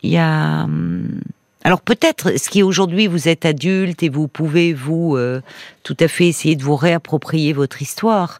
il 0.02 0.10
y 0.10 0.18
a 0.18 0.64
hum, 0.64 1.22
alors 1.64 1.80
peut-être 1.80 2.38
ce 2.40 2.50
qui 2.50 2.64
aujourd'hui 2.64 3.06
vous 3.06 3.28
êtes 3.28 3.46
adulte 3.46 4.02
et 4.02 4.10
vous 4.10 4.28
pouvez 4.28 4.74
vous 4.74 5.16
euh, 5.16 5.42
tout 5.84 5.96
à 6.00 6.08
fait 6.08 6.28
essayer 6.28 6.56
de 6.56 6.64
vous 6.64 6.76
réapproprier 6.76 7.54
votre 7.54 7.84
histoire, 7.84 8.40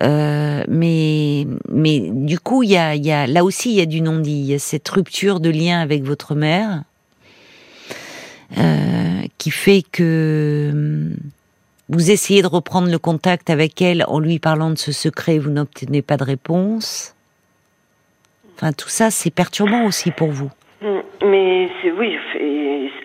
mais 0.00 1.46
mais 1.70 2.10
du 2.10 2.40
coup 2.40 2.64
il 2.64 2.70
y 2.70 2.76
a, 2.76 2.96
y 2.96 3.12
a 3.12 3.28
là 3.28 3.44
aussi 3.44 3.70
il 3.70 3.76
y 3.76 3.80
a 3.80 3.86
du 3.86 4.00
non-dit, 4.00 4.32
il 4.32 4.46
y 4.46 4.54
a 4.54 4.58
cette 4.58 4.88
rupture 4.88 5.38
de 5.38 5.48
lien 5.48 5.80
avec 5.80 6.02
votre 6.02 6.34
mère 6.34 6.82
euh, 8.56 9.22
qui 9.36 9.50
fait 9.50 9.82
que 9.90 10.70
hum, 10.72 11.16
vous 11.88 12.10
essayez 12.10 12.42
de 12.42 12.46
reprendre 12.46 12.90
le 12.90 12.98
contact 12.98 13.50
avec 13.50 13.80
elle 13.82 14.04
en 14.08 14.20
lui 14.20 14.38
parlant 14.38 14.70
de 14.70 14.78
ce 14.78 14.92
secret, 14.92 15.38
vous 15.38 15.50
n'obtenez 15.50 16.02
pas 16.02 16.16
de 16.16 16.24
réponse. 16.24 17.14
Enfin, 18.54 18.72
tout 18.72 18.88
ça, 18.88 19.10
c'est 19.10 19.30
perturbant 19.30 19.84
aussi 19.84 20.10
pour 20.10 20.30
vous. 20.30 20.50
Hum, 20.82 21.02
mais 21.22 21.68
c'est 21.82 21.90
oui, 21.90 22.16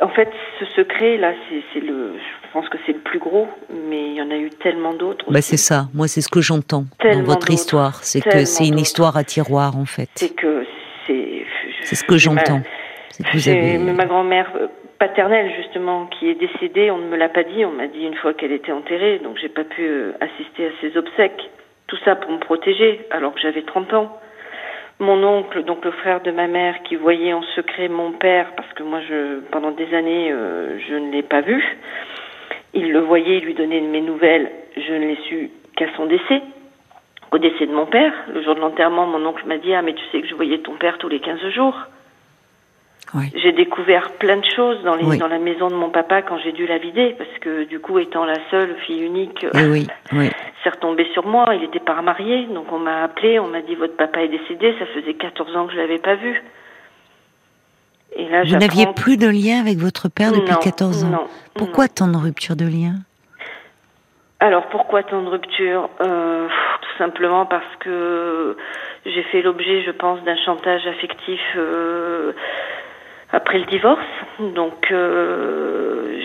en 0.04 0.10
fait, 0.10 0.30
ce 0.60 0.66
secret 0.66 1.18
là, 1.18 1.34
c'est 1.74 1.80
le, 1.80 2.14
je 2.18 2.52
pense 2.52 2.68
que 2.70 2.78
c'est 2.86 2.94
le 2.94 3.00
plus 3.00 3.20
gros, 3.20 3.48
mais 3.90 4.10
il 4.10 4.16
y 4.16 4.22
en 4.22 4.30
a 4.30 4.36
eu 4.36 4.50
tellement 4.50 4.94
d'autres. 4.94 5.26
Bah 5.32 5.42
c'est 5.42 5.58
ça. 5.58 5.88
Moi, 5.94 6.08
c'est 6.08 6.22
ce 6.22 6.30
que 6.30 6.42
j'entends 6.42 6.86
dans 7.04 7.24
votre 7.24 7.50
histoire, 7.52 8.04
c'est 8.04 8.22
que 8.22 8.46
c'est 8.46 8.68
une 8.68 8.80
histoire 8.80 9.18
à 9.18 9.24
tiroir 9.24 9.78
en 9.78 9.86
fait. 9.86 10.10
C'est 10.16 10.36
que 10.36 10.66
c'est. 11.08 11.46
C'est 11.84 11.96
ce 11.96 12.04
que 12.04 12.18
j'entends. 12.18 12.62
Avez... 13.20 13.78
Ma 13.78 14.06
grand-mère 14.06 14.52
euh, 14.56 14.68
paternelle 14.98 15.52
justement 15.56 16.08
qui 16.08 16.30
est 16.30 16.36
décédée, 16.36 16.90
on 16.90 16.98
ne 16.98 17.08
me 17.08 17.16
l'a 17.16 17.30
pas 17.30 17.44
dit, 17.44 17.64
on 17.66 17.72
m'a 17.72 17.88
dit 17.88 18.04
une 18.04 18.16
fois 18.16 18.34
qu'elle 18.34 18.52
était 18.52 18.72
enterrée, 18.72 19.20
donc 19.20 19.38
j'ai 19.38 19.50
pas 19.50 19.64
pu 19.64 19.84
euh, 19.84 20.14
assister 20.20 20.68
à 20.68 20.70
ses 20.82 20.98
obsèques. 20.98 21.50
Tout 21.88 21.98
ça 22.06 22.16
pour 22.16 22.32
me 22.32 22.40
protéger, 22.40 23.02
alors 23.12 23.34
que 23.34 23.42
j'avais 23.42 23.62
30 23.62 23.94
ans. 23.94 24.18
Mon 25.00 25.24
oncle, 25.24 25.64
donc 25.64 25.84
le 25.86 25.92
frère 25.92 26.22
de 26.22 26.32
ma 26.32 26.48
mère, 26.48 26.82
qui 26.84 26.96
voyait 26.96 27.34
en 27.34 27.44
secret 27.56 27.88
mon 27.88 28.14
père, 28.14 28.54
parce 28.56 28.72
que 28.74 28.84
moi, 28.84 29.00
je, 29.08 29.40
pendant 29.52 29.72
des 29.72 29.94
années, 29.94 30.32
euh, 30.32 30.80
je 30.88 30.96
ne 30.96 31.12
l'ai 31.12 31.24
pas 31.24 31.42
vu. 31.42 31.64
Il 32.74 32.92
le 32.92 33.00
voyait, 33.00 33.38
il 33.38 33.44
lui 33.44 33.54
donnait 33.54 33.82
mes 33.82 34.02
nouvelles. 34.02 34.50
Je 34.78 34.94
ne 34.94 35.06
l'ai 35.08 35.18
su 35.28 35.52
qu'à 35.76 35.88
son 35.98 36.06
décès, 36.06 36.42
au 37.32 37.38
décès 37.38 37.68
de 37.68 37.74
mon 37.74 37.86
père. 37.86 38.14
Le 38.34 38.42
jour 38.44 38.56
de 38.56 38.60
l'enterrement, 38.60 39.06
mon 39.06 39.24
oncle 39.26 39.46
m'a 39.46 39.58
dit 39.58 39.74
Ah, 39.74 39.82
mais 39.82 39.94
tu 39.94 40.04
sais 40.12 40.22
que 40.22 40.28
je 40.28 40.36
voyais 40.36 40.60
ton 40.60 40.74
père 40.74 40.98
tous 40.98 41.10
les 41.10 41.20
15 41.20 41.40
jours. 41.50 41.76
J'ai 43.36 43.52
découvert 43.52 44.12
plein 44.14 44.38
de 44.38 44.46
choses 44.46 44.82
dans, 44.84 44.96
les, 44.96 45.18
dans 45.18 45.28
la 45.28 45.38
maison 45.38 45.68
de 45.68 45.76
mon 45.76 45.90
papa 45.90 46.22
quand 46.22 46.38
j'ai 46.40 46.52
dû 46.52 46.66
la 46.66 46.80
vider, 46.80 47.16
parce 47.18 47.30
que 47.42 47.66
du 47.66 47.80
coup, 47.80 48.00
étant 48.00 48.26
la 48.26 48.38
seule 48.50 48.76
fille 48.88 49.04
unique, 49.04 49.46
eh 49.54 49.66
oui, 49.66 49.88
oui. 50.14 50.30
c'est 50.64 50.70
retombé 50.70 51.08
sur 51.14 51.26
moi. 51.26 51.46
Il 51.54 51.62
n'était 51.62 51.80
pas 51.80 51.96
remarié, 51.96 52.46
donc 52.48 52.72
on 52.72 52.80
m'a 52.80 53.04
appelé, 53.04 53.40
on 53.40 53.48
m'a 53.48 53.62
dit 53.62 53.76
votre 53.76 53.96
papa 53.96 54.22
est 54.22 54.30
décédé. 54.30 54.74
Ça 54.80 54.86
faisait 54.88 55.14
14 55.14 55.56
ans 55.56 55.68
que 55.68 55.74
je 55.74 55.78
l'avais 55.78 56.00
pas 56.00 56.16
vu. 56.16 56.42
Et 58.16 58.28
là, 58.30 58.44
Vous 58.44 58.58
n'aviez 58.58 58.88
plus 58.96 59.18
de 59.18 59.28
lien 59.28 59.60
avec 59.60 59.78
votre 59.78 60.08
père 60.08 60.32
depuis 60.32 60.56
14 60.62 61.04
ans. 61.04 61.10
Non, 61.10 61.28
pourquoi 61.56 61.88
tant 61.88 62.08
de 62.08 62.18
rupture 62.18 62.56
de 62.56 62.66
lien? 62.66 62.96
Alors 64.40 64.68
pourquoi 64.68 65.04
tant 65.04 65.22
de 65.22 65.30
rupture 65.30 65.90
euh, 66.02 66.48
Tout 66.82 66.98
simplement 66.98 67.46
parce 67.46 67.76
que 67.80 68.58
j'ai 69.06 69.24
fait 69.24 69.42
l'objet, 69.42 69.84
je 69.84 69.92
pense, 69.92 70.22
d'un 70.24 70.36
chantage 70.36 70.86
affectif. 70.86 71.40
Euh, 71.56 72.34
après 73.34 73.60
le 73.60 73.66
divorce. 73.66 74.00
Donc, 74.40 74.92
euh, 74.92 76.20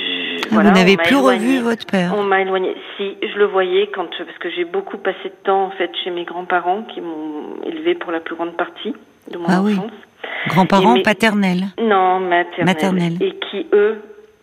vous 0.50 0.62
n'avez 0.62 0.96
plus 0.96 1.16
revu 1.16 1.58
votre 1.58 1.86
père? 1.86 2.12
On 2.16 2.22
m'a 2.22 2.42
éloigné. 2.42 2.76
Si, 2.96 3.16
je 3.22 3.38
le 3.38 3.46
voyais 3.46 3.88
quand 3.92 4.06
parce 4.18 4.38
que 4.38 4.50
j'ai 4.50 4.64
beaucoup 4.64 4.98
passé 4.98 5.24
de 5.24 5.44
temps 5.44 5.64
en 5.64 5.70
fait 5.70 5.90
chez 6.04 6.10
mes 6.10 6.24
grands-parents 6.24 6.82
qui 6.82 7.00
m'ont 7.00 7.56
élevé 7.64 7.94
pour 7.94 8.12
la 8.12 8.20
plus 8.20 8.36
grande 8.36 8.56
partie 8.56 8.94
de 9.30 9.38
mon 9.38 9.46
ah 9.48 9.60
enfance. 9.60 9.90
Oui. 9.90 10.48
Grands-parents 10.48 11.02
paternels 11.02 11.64
Non, 11.80 12.20
maternels. 12.20 13.16
Et 13.20 13.34
qui 13.50 13.66
eux, 13.72 14.00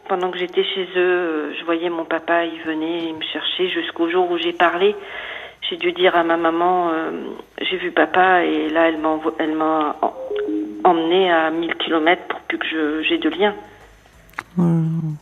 pendant 0.07 0.29
que 0.29 0.38
j'étais 0.38 0.63
chez 0.63 0.88
eux, 0.95 1.53
je 1.57 1.65
voyais 1.65 1.89
mon 1.89 2.05
papa, 2.05 2.45
il 2.45 2.62
venait, 2.62 3.05
il 3.07 3.15
me 3.15 3.24
cherchait 3.24 3.69
jusqu'au 3.69 4.10
jour 4.10 4.29
où 4.29 4.38
j'ai 4.38 4.53
parlé. 4.53 4.95
J'ai 5.69 5.77
dû 5.77 5.91
dire 5.93 6.15
à 6.15 6.24
ma 6.24 6.38
maman, 6.38 6.89
euh, 6.89 7.12
j'ai 7.62 7.77
vu 7.77 7.91
papa 7.91 8.43
et 8.43 8.69
là 8.69 8.88
elle 8.88 9.00
m'a 9.00 9.17
elle 9.39 9.53
m'a 9.53 9.95
emmené 10.84 11.31
à 11.31 11.50
1000 11.50 11.75
km 11.75 12.22
pour 12.27 12.39
plus 12.57 12.69
que 12.69 13.03
j'ai 13.03 13.17
de 13.17 13.29
lien. 13.29 13.53
Hmm. 14.57 15.15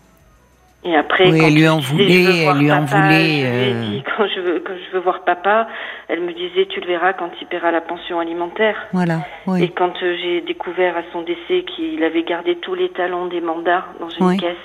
Et 0.85 0.95
après, 0.97 1.31
oui, 1.31 1.39
elle 1.41 1.55
lui 1.55 1.67
en 1.67 1.79
voulait, 1.79 2.43
elle 2.43 2.57
lui 2.57 2.71
en 2.71 2.83
voulait. 2.83 3.43
Euh... 3.45 3.99
quand 4.17 4.27
je 4.27 4.41
veux, 4.41 4.59
quand 4.59 4.73
je 4.73 4.97
veux 4.97 5.01
voir 5.01 5.23
papa, 5.23 5.67
elle 6.09 6.19
me 6.19 6.33
disait 6.33 6.65
tu 6.65 6.81
le 6.81 6.87
verras 6.87 7.13
quand 7.13 7.31
il 7.39 7.47
paiera 7.47 7.71
la 7.71 7.79
pension 7.79 8.19
alimentaire. 8.19 8.75
Voilà. 8.91 9.19
Oui. 9.47 9.63
Et 9.63 9.69
quand 9.69 9.93
euh, 10.03 10.17
j'ai 10.21 10.41
découvert 10.41 10.97
à 10.97 11.03
son 11.13 11.21
décès 11.21 11.63
qu'il 11.63 12.03
avait 12.03 12.23
gardé 12.23 12.57
tous 12.57 12.75
les 12.75 12.89
talons 12.89 13.27
des 13.27 13.39
mandats 13.39 13.85
dans 14.01 14.09
une 14.09 14.37
caisse, 14.37 14.57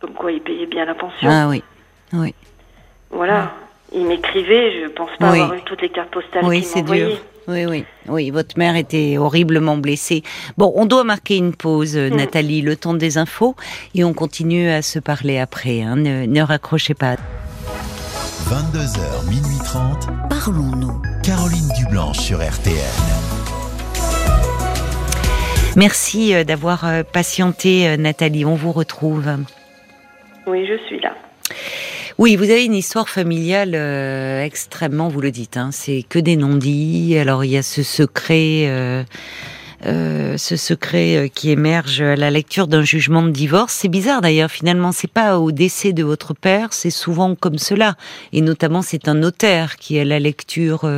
comme 0.00 0.12
quoi 0.12 0.30
il 0.30 0.40
payait 0.40 0.66
bien 0.66 0.84
la 0.84 0.94
pension. 0.94 1.28
Ah 1.28 1.48
oui, 1.48 1.64
oui. 2.12 2.32
Voilà. 3.10 3.52
Il 3.92 4.06
m'écrivait, 4.06 4.82
je 4.82 4.88
pense 4.88 5.10
pas 5.18 5.30
avoir 5.30 5.54
eu 5.54 5.62
toutes 5.62 5.82
les 5.82 5.88
cartes 5.88 6.10
postales 6.10 6.44
oui, 6.44 6.62
qu'il 6.62 6.82
m'envoyait. 6.82 7.18
Oui, 7.46 7.66
oui, 7.66 7.84
oui. 8.08 8.30
Votre 8.30 8.58
mère 8.58 8.76
était 8.76 9.18
horriblement 9.18 9.76
blessée. 9.76 10.22
Bon, 10.56 10.72
on 10.76 10.86
doit 10.86 11.04
marquer 11.04 11.36
une 11.36 11.54
pause, 11.54 11.96
euh, 11.96 12.10
mm. 12.10 12.16
Nathalie, 12.16 12.62
le 12.62 12.76
temps 12.76 12.94
des 12.94 13.18
infos, 13.18 13.54
et 13.94 14.04
on 14.04 14.14
continue 14.14 14.68
à 14.68 14.82
se 14.82 14.98
parler 14.98 15.38
après. 15.38 15.82
Hein. 15.82 15.96
Ne, 15.96 16.26
ne 16.26 16.40
raccrochez 16.42 16.94
pas. 16.94 17.16
22h, 18.48 19.28
minuit 19.28 19.58
30. 19.64 20.08
Parlons-nous. 20.30 21.02
Caroline 21.22 21.68
Dublanche 21.78 22.18
sur 22.18 22.38
RTN. 22.38 22.74
Merci 25.76 26.34
euh, 26.34 26.44
d'avoir 26.44 26.86
euh, 26.86 27.02
patienté, 27.02 27.96
Nathalie. 27.98 28.44
On 28.44 28.54
vous 28.54 28.72
retrouve. 28.72 29.28
Oui, 30.46 30.66
je 30.66 30.76
suis 30.86 31.00
là. 31.00 31.14
Oui, 32.16 32.36
vous 32.36 32.44
avez 32.44 32.64
une 32.64 32.74
histoire 32.74 33.08
familiale 33.08 33.72
euh, 33.74 34.44
extrêmement, 34.44 35.08
vous 35.08 35.20
le 35.20 35.32
dites, 35.32 35.56
hein, 35.56 35.70
c'est 35.72 36.04
que 36.08 36.20
des 36.20 36.36
non-dits. 36.36 37.18
Alors 37.18 37.44
il 37.44 37.50
y 37.50 37.56
a 37.56 37.62
ce 37.64 37.82
secret, 37.82 38.66
euh, 38.68 39.02
euh, 39.84 40.36
ce 40.36 40.54
secret 40.54 41.28
qui 41.34 41.50
émerge 41.50 42.00
à 42.02 42.14
la 42.14 42.30
lecture 42.30 42.68
d'un 42.68 42.84
jugement 42.84 43.22
de 43.22 43.30
divorce. 43.30 43.72
C'est 43.72 43.88
bizarre 43.88 44.20
d'ailleurs. 44.20 44.48
Finalement, 44.48 44.92
c'est 44.92 45.10
pas 45.10 45.40
au 45.40 45.50
décès 45.50 45.92
de 45.92 46.04
votre 46.04 46.34
père, 46.34 46.72
c'est 46.72 46.90
souvent 46.90 47.34
comme 47.34 47.58
cela. 47.58 47.96
Et 48.32 48.42
notamment, 48.42 48.82
c'est 48.82 49.08
un 49.08 49.14
notaire 49.14 49.74
qui 49.74 49.98
a 49.98 50.04
la 50.04 50.20
lecture. 50.20 50.88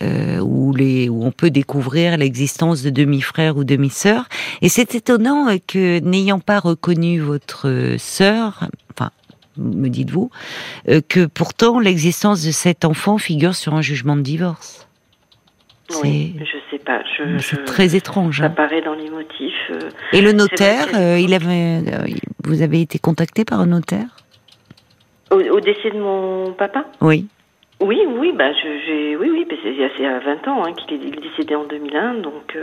où, 0.00 0.74
les, 0.74 1.08
où 1.08 1.24
on 1.24 1.30
peut 1.30 1.50
découvrir 1.50 2.18
l'existence 2.18 2.82
de 2.82 2.90
demi-frères 2.90 3.56
ou 3.56 3.64
demi-sœurs. 3.64 4.28
Et 4.60 4.68
c'est 4.68 4.96
étonnant 4.96 5.46
que, 5.66 6.00
n'ayant 6.00 6.40
pas 6.40 6.58
reconnu 6.58 7.20
votre 7.20 7.94
sœur, 7.96 8.68
enfin 8.90 9.10
me 9.58 9.88
dites-vous, 9.88 10.30
euh, 10.88 11.00
que 11.06 11.26
pourtant 11.26 11.78
l'existence 11.78 12.44
de 12.44 12.50
cet 12.50 12.84
enfant 12.84 13.18
figure 13.18 13.54
sur 13.54 13.74
un 13.74 13.82
jugement 13.82 14.16
de 14.16 14.22
divorce. 14.22 14.88
Oui, 16.02 16.34
je 16.40 16.58
sais 16.70 16.82
pas. 16.82 17.02
C'est 17.38 17.64
très 17.64 17.94
étrange. 17.94 18.38
Ça 18.38 18.46
hein. 18.46 18.50
paraît 18.50 18.82
dans 18.82 18.94
les 18.94 19.08
motifs. 19.08 19.54
Euh, 19.70 19.90
Et 20.12 20.20
le 20.20 20.32
notaire, 20.32 20.88
euh, 20.94 21.18
il 21.18 21.32
avait, 21.32 21.80
vous 22.42 22.62
avez 22.62 22.80
été 22.80 22.98
contacté 22.98 23.44
par 23.44 23.60
un 23.60 23.66
notaire? 23.66 24.16
Au, 25.30 25.60
décès 25.60 25.90
de 25.90 26.00
mon 26.00 26.52
papa? 26.52 26.86
Oui. 27.00 27.26
Oui, 27.80 28.00
oui, 28.18 28.32
bah, 28.36 28.52
j'ai, 28.54 29.16
oui, 29.16 29.28
oui, 29.30 29.46
c'est 29.96 30.06
à 30.06 30.18
20 30.18 30.48
ans 30.48 30.64
hein, 30.64 30.72
qu'il 30.72 30.94
est 30.94 31.20
décédé 31.20 31.54
en 31.54 31.64
2001, 31.64 32.14
donc. 32.14 32.56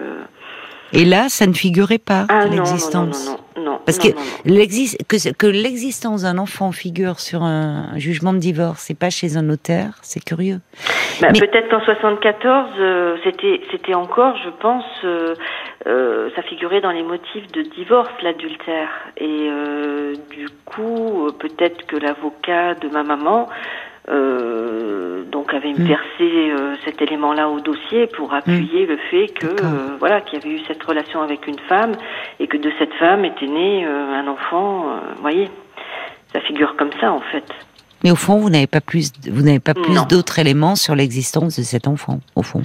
Et 0.94 1.06
là, 1.06 1.28
ça 1.28 1.48
ne 1.48 1.54
figurait 1.54 1.98
pas 1.98 2.26
ah, 2.30 2.46
l'existence. 2.46 3.28
Non, 3.28 3.64
non, 3.64 3.72
non, 3.72 3.80
Parce 3.86 3.98
que, 3.98 4.10
que, 4.10 5.48
l'existence 5.48 6.22
d'un 6.24 6.38
enfant 6.38 6.72
figure 6.72 7.20
sur 7.20 7.44
un 7.44 7.98
jugement 7.98 8.34
de 8.34 8.38
divorce 8.38 8.90
et 8.90 8.96
pas 8.96 9.10
chez 9.10 9.36
un 9.38 9.42
notaire, 9.42 9.98
c'est 10.02 10.24
curieux. 10.24 10.60
Bah, 11.22 11.30
Peut-être 11.30 11.70
qu'en 11.70 11.84
74, 11.84 12.70
euh, 12.80 13.18
c'était 13.24 13.62
c'était 13.72 13.94
encore, 13.94 14.38
je 14.44 14.50
pense, 14.50 14.86
euh, 15.04 15.34
euh, 15.88 16.30
ça 16.36 16.44
figurait 16.44 16.82
dans 16.82 16.92
les 16.92 17.04
motifs 17.04 17.52
de 17.52 17.62
divorce, 17.62 18.12
l'adultère. 18.22 18.90
Et 19.18 19.50
du 20.32 20.48
coup, 20.66 21.30
peut-être 21.40 21.86
que 21.88 21.98
l'avocat 21.98 22.76
de 22.76 22.90
ma 22.90 23.04
maman 23.04 23.50
euh, 24.10 25.24
donc 25.32 25.54
avait 25.54 25.74
mm. 25.74 25.84
versé 25.84 26.22
euh, 26.22 26.76
cet 26.84 27.02
élément-là 27.02 27.50
au 27.50 27.60
dossier 27.62 28.08
pour 28.08 28.32
mm. 28.32 28.36
appuyer 28.36 28.86
le 28.86 28.98
fait 29.10 29.28
que 29.28 29.48
euh, 29.48 29.96
voilà 30.00 30.22
qu'il 30.22 30.40
y 30.40 30.42
avait 30.42 30.56
eu 30.56 30.62
cette 30.68 30.84
relation 30.84 31.22
avec 31.22 31.48
une 31.48 31.60
femme 31.70 31.94
et 32.40 32.48
que 32.48 32.58
de 32.58 32.72
cette 32.80 32.94
femme 32.96 33.24
était 33.24 33.48
né 33.48 33.86
un 33.86 34.28
enfant. 34.28 34.86
vous 35.16 35.22
voyez, 35.22 35.50
ça 36.34 36.42
figure 36.42 36.76
comme 36.78 36.92
ça 37.00 37.12
en 37.12 37.22
fait. 37.22 37.46
Mais 38.04 38.12
au 38.12 38.16
fond, 38.18 38.38
vous 38.38 38.50
n'avez 38.50 38.68
pas 38.68 38.82
plus, 38.82 39.14
vous 39.32 39.44
n'avez 39.44 39.62
pas 39.62 39.74
plus 39.74 39.96
d'autres 40.10 40.38
éléments 40.40 40.76
sur 40.76 40.94
l'existence 40.94 41.58
de 41.58 41.64
cet 41.64 41.88
enfant, 41.88 42.20
au 42.36 42.44
fond. 42.44 42.62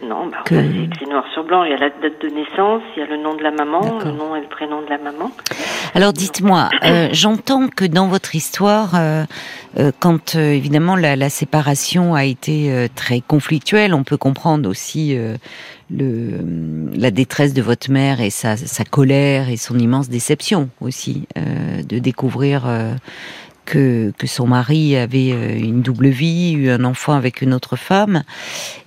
Non, 0.00 0.26
bah, 0.28 0.44
c'est 0.48 1.08
noir 1.08 1.24
sur 1.32 1.42
blanc. 1.42 1.64
Il 1.64 1.70
y 1.70 1.74
a 1.74 1.78
la 1.78 1.90
date 1.90 2.22
de 2.22 2.28
naissance, 2.28 2.82
il 2.96 3.00
y 3.00 3.02
a 3.02 3.06
le 3.06 3.16
nom 3.16 3.34
de 3.34 3.42
la 3.42 3.50
maman, 3.50 3.98
le 3.98 4.12
nom 4.12 4.36
et 4.36 4.40
le 4.40 4.46
prénom 4.46 4.80
de 4.80 4.88
la 4.88 4.98
maman. 4.98 5.32
Alors 5.94 6.12
dites-moi, 6.12 6.68
euh, 6.84 7.08
j'entends 7.10 7.66
que 7.66 7.84
dans 7.84 8.06
votre 8.06 8.36
histoire, 8.36 8.94
euh, 8.94 9.24
euh, 9.78 9.90
quand 9.98 10.36
évidemment 10.36 10.94
la, 10.94 11.28
séparation 11.30 12.14
a 12.14 12.24
été 12.24 12.86
très 12.94 13.20
conflictuelle, 13.20 13.92
on 13.92 14.04
peut 14.04 14.16
comprendre 14.16 14.68
aussi 14.68 15.18
le, 15.90 16.40
la 16.94 17.10
détresse 17.10 17.52
de 17.52 17.62
votre 17.62 17.90
mère 17.90 18.20
et 18.20 18.30
sa, 18.30 18.56
sa 18.56 18.84
colère 18.84 19.48
et 19.48 19.56
son 19.56 19.78
immense 19.78 20.08
déception 20.08 20.70
aussi 20.80 21.26
de 21.36 21.98
découvrir 21.98 22.66
que, 23.68 24.12
que 24.18 24.26
son 24.26 24.46
mari 24.46 24.96
avait 24.96 25.32
euh, 25.32 25.58
une 25.58 25.82
double 25.82 26.08
vie, 26.08 26.54
eu 26.54 26.70
un 26.70 26.84
enfant 26.84 27.12
avec 27.12 27.42
une 27.42 27.52
autre 27.52 27.76
femme, 27.76 28.22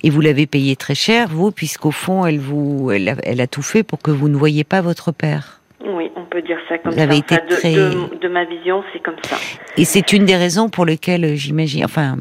et 0.02 0.10
vous 0.10 0.20
l'avez 0.20 0.46
payé 0.46 0.74
très 0.76 0.94
cher, 0.94 1.28
vous, 1.30 1.52
puisqu'au 1.52 1.92
fond, 1.92 2.26
elle, 2.26 2.38
vous, 2.38 2.90
elle 2.90 3.08
a, 3.08 3.14
elle, 3.22 3.40
a, 3.40 3.46
tout 3.46 3.62
fait 3.62 3.84
pour 3.84 4.00
que 4.00 4.10
vous 4.10 4.28
ne 4.28 4.36
voyiez 4.36 4.64
pas 4.64 4.80
votre 4.80 5.12
père. 5.12 5.60
Oui, 5.84 6.10
on 6.16 6.24
peut 6.24 6.42
dire 6.42 6.58
ça 6.68 6.78
comme 6.78 6.92
ça. 6.92 7.06
de, 7.06 8.18
de, 8.18 8.28
ma 8.28 8.44
vision, 8.44 8.82
c'est 8.92 9.00
comme 9.02 9.16
ça. 9.24 9.36
Et 9.76 9.84
c'est 9.84 10.12
une 10.12 10.24
des 10.24 10.36
raisons 10.36 10.68
pour 10.68 10.84
lesquelles, 10.84 11.24
euh, 11.24 11.36
j'imagine, 11.36 11.84
enfin, 11.84 12.16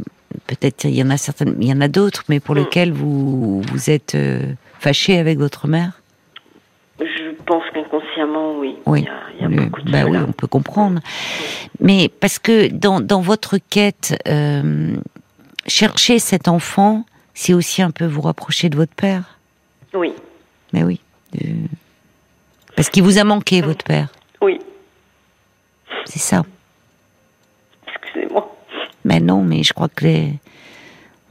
peut-être 0.48 0.86
il 0.86 0.96
y 0.96 1.04
en 1.04 1.10
a 1.10 1.18
certaines, 1.18 1.56
il 1.60 1.68
y 1.68 1.74
en 1.74 1.82
a 1.82 1.88
d'autres, 1.88 2.24
mais 2.30 2.40
pour 2.40 2.56
mm. 2.56 2.60
lesquelles 2.60 2.92
vous 2.92 3.62
vous 3.62 3.90
êtes 3.90 4.16
euh, 4.16 4.42
fâché 4.80 5.18
avec 5.18 5.40
votre 5.40 5.68
mère. 5.68 6.01
Qu'inconsciemment, 8.22 8.60
oui. 8.60 8.78
Oui. 8.86 9.06
Il 9.36 9.42
y 9.42 9.46
a, 9.46 9.50
beaucoup 9.50 9.82
de 9.82 9.92
bah 9.92 10.06
oui, 10.06 10.18
on 10.18 10.32
peut 10.32 10.48
comprendre. 10.48 11.02
Mais 11.80 12.10
parce 12.10 12.40
que 12.40 12.68
dans, 12.68 13.02
dans 13.02 13.22
votre 13.22 13.58
quête, 13.58 14.22
euh, 14.28 14.96
chercher 15.68 16.20
cet 16.20 16.48
enfant, 16.48 17.06
c'est 17.34 17.54
aussi 17.54 17.82
un 17.82 17.92
peu 17.92 18.06
vous 18.06 18.22
rapprocher 18.22 18.70
de 18.70 18.78
votre 18.78 18.94
père. 18.94 19.40
Oui. 19.94 20.14
Mais 20.74 20.84
oui. 20.84 21.02
Euh, 21.42 21.48
parce 22.76 22.90
qu'il 22.90 23.04
vous 23.04 23.18
a 23.18 23.24
manqué, 23.24 23.62
mm. 23.62 23.66
votre 23.66 23.84
père. 23.84 24.10
Oui. 24.42 24.60
C'est 26.06 26.20
ça. 26.20 26.44
Excusez-moi. 27.88 28.56
Mais 29.06 29.20
non, 29.20 29.44
mais 29.44 29.64
je 29.64 29.74
crois 29.74 29.90
que 29.90 30.06
les... 30.06 30.34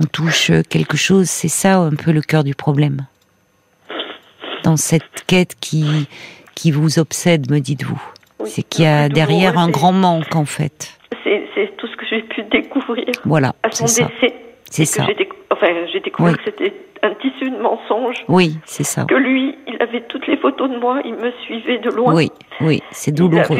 on 0.00 0.05
touche 0.05 0.50
quelque 0.68 0.96
chose, 0.96 1.29
c'est 1.29 1.48
ça 1.48 1.79
un 1.79 1.94
peu 1.94 2.12
le 2.12 2.22
cœur 2.22 2.44
du 2.44 2.55
problème. 2.55 3.07
Dans 4.64 4.76
cette 4.76 5.24
quête 5.26 5.57
qui, 5.59 6.07
qui 6.55 6.71
vous 6.71 6.99
obsède, 6.99 7.51
me 7.51 7.59
dites-vous 7.59 8.01
c'est 8.47 8.63
qu'il 8.63 8.85
y 8.85 8.89
a 8.89 9.09
derrière 9.09 9.59
un 9.59 9.69
grand 9.69 9.93
manque 9.93 10.35
en 10.35 10.45
fait. 10.45 10.97
C'est 11.25 11.77
tout 11.77 11.87
ce 11.87 11.97
que 11.97 12.07
j'ai 12.07 12.23
pu 12.23 12.43
découvrir 12.45 13.07
voilà, 13.25 13.55
à 13.63 13.71
son 13.71 13.85
décès. 13.85 14.35
C'est 14.65 14.85
ça. 14.85 15.07
Enfin, 15.51 15.67
j'ai 15.93 16.01
découvert 16.01 16.37
que 16.37 16.45
c'était 16.45 16.73
un 17.03 17.13
tissu 17.15 17.51
de 17.51 17.59
mensonges. 17.59 18.25
Oui, 18.29 18.57
c'est 18.65 18.85
ça. 18.85 19.05
Que 19.05 19.15
lui, 19.15 19.57
il 19.67 19.77
avait 19.83 20.03
toutes 20.03 20.27
les 20.27 20.37
photos 20.37 20.71
de 20.71 20.77
moi, 20.77 21.01
il 21.05 21.15
me 21.15 21.31
suivait 21.45 21.79
de 21.79 21.91
loin. 21.91 22.15
Oui, 22.15 22.31
oui, 22.61 22.83
c'est 22.91 23.13
douloureux. 23.13 23.59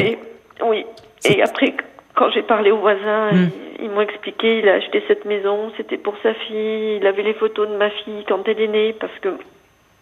oui. 0.65 0.85
Et 1.25 1.43
après, 1.43 1.75
quand 2.15 2.31
j'ai 2.31 2.41
parlé 2.41 2.71
aux 2.71 2.79
voisins, 2.79 3.31
hmm. 3.31 3.49
ils, 3.83 3.89
m'ont 3.89 4.01
expliqué, 4.01 4.59
il 4.59 4.69
a 4.69 4.75
acheté 4.75 5.03
cette 5.07 5.25
maison, 5.25 5.71
c'était 5.77 5.97
pour 5.97 6.15
sa 6.23 6.33
fille, 6.33 6.97
il 6.97 7.05
avait 7.05 7.23
les 7.23 7.33
photos 7.33 7.69
de 7.69 7.75
ma 7.75 7.89
fille 7.89 8.23
quand 8.27 8.47
elle 8.47 8.59
est 8.59 8.67
née, 8.67 8.93
parce 8.99 9.13
que 9.21 9.29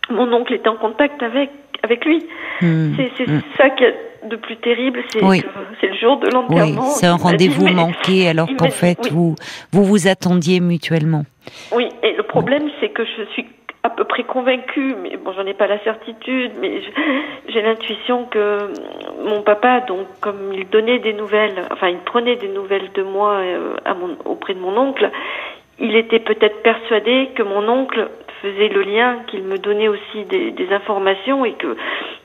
mon 0.09 0.31
oncle 0.31 0.53
était 0.53 0.69
en 0.69 0.77
contact 0.77 1.21
avec, 1.21 1.49
avec 1.83 2.05
lui. 2.05 2.25
Hmm. 2.61 2.93
C'est 3.17 3.27
hmm. 3.27 3.41
ça 3.57 3.69
qui 3.71 3.83
est 3.83 3.95
de 4.29 4.35
plus 4.35 4.57
terrible, 4.57 4.99
c'est 5.11 5.21
le 5.21 5.95
jour 5.95 6.19
de 6.19 6.29
l'enterrement. 6.29 6.81
Oui, 6.81 6.91
c'est 6.95 7.05
un 7.05 7.15
rendez-vous 7.15 7.67
manqué 7.69 8.27
alors 8.27 8.49
qu'en 8.57 8.69
fait 8.69 9.09
vous, 9.11 9.35
vous 9.71 9.83
vous 9.85 10.07
attendiez 10.07 10.59
mutuellement. 10.59 11.23
Oui, 11.71 11.87
et 12.03 12.13
le 12.13 12.23
problème 12.23 12.69
c'est 12.81 12.89
que 12.89 13.03
je 13.05 13.23
suis 13.31 13.45
à 13.83 13.89
peu 13.89 14.03
près 14.03 14.23
convaincue, 14.23 14.95
mais 15.01 15.15
bon, 15.17 15.31
j'en 15.31 15.45
ai 15.45 15.53
pas 15.53 15.67
la 15.67 15.81
certitude, 15.83 16.51
mais 16.59 16.81
j'ai 17.47 17.61
l'intuition 17.61 18.25
que 18.25 18.57
mon 19.25 19.41
papa, 19.41 19.81
donc, 19.81 20.05
comme 20.19 20.53
il 20.53 20.67
donnait 20.69 20.99
des 20.99 21.13
nouvelles, 21.13 21.61
enfin, 21.71 21.87
il 21.87 21.99
prenait 21.99 22.35
des 22.35 22.49
nouvelles 22.49 22.91
de 22.93 23.03
moi 23.03 23.35
euh, 23.35 23.75
à 23.85 23.93
mon, 23.93 24.17
auprès 24.25 24.53
de 24.53 24.59
mon 24.59 24.77
oncle, 24.77 25.09
il 25.79 25.95
était 25.95 26.19
peut-être 26.19 26.61
persuadé 26.61 27.29
que 27.35 27.43
mon 27.43 27.67
oncle 27.69 28.09
faisait 28.41 28.69
le 28.69 28.81
lien, 28.81 29.19
qu'il 29.27 29.43
me 29.43 29.57
donnait 29.57 29.87
aussi 29.87 30.25
des, 30.29 30.51
des, 30.51 30.71
informations 30.71 31.45
et 31.45 31.53
que, 31.53 31.75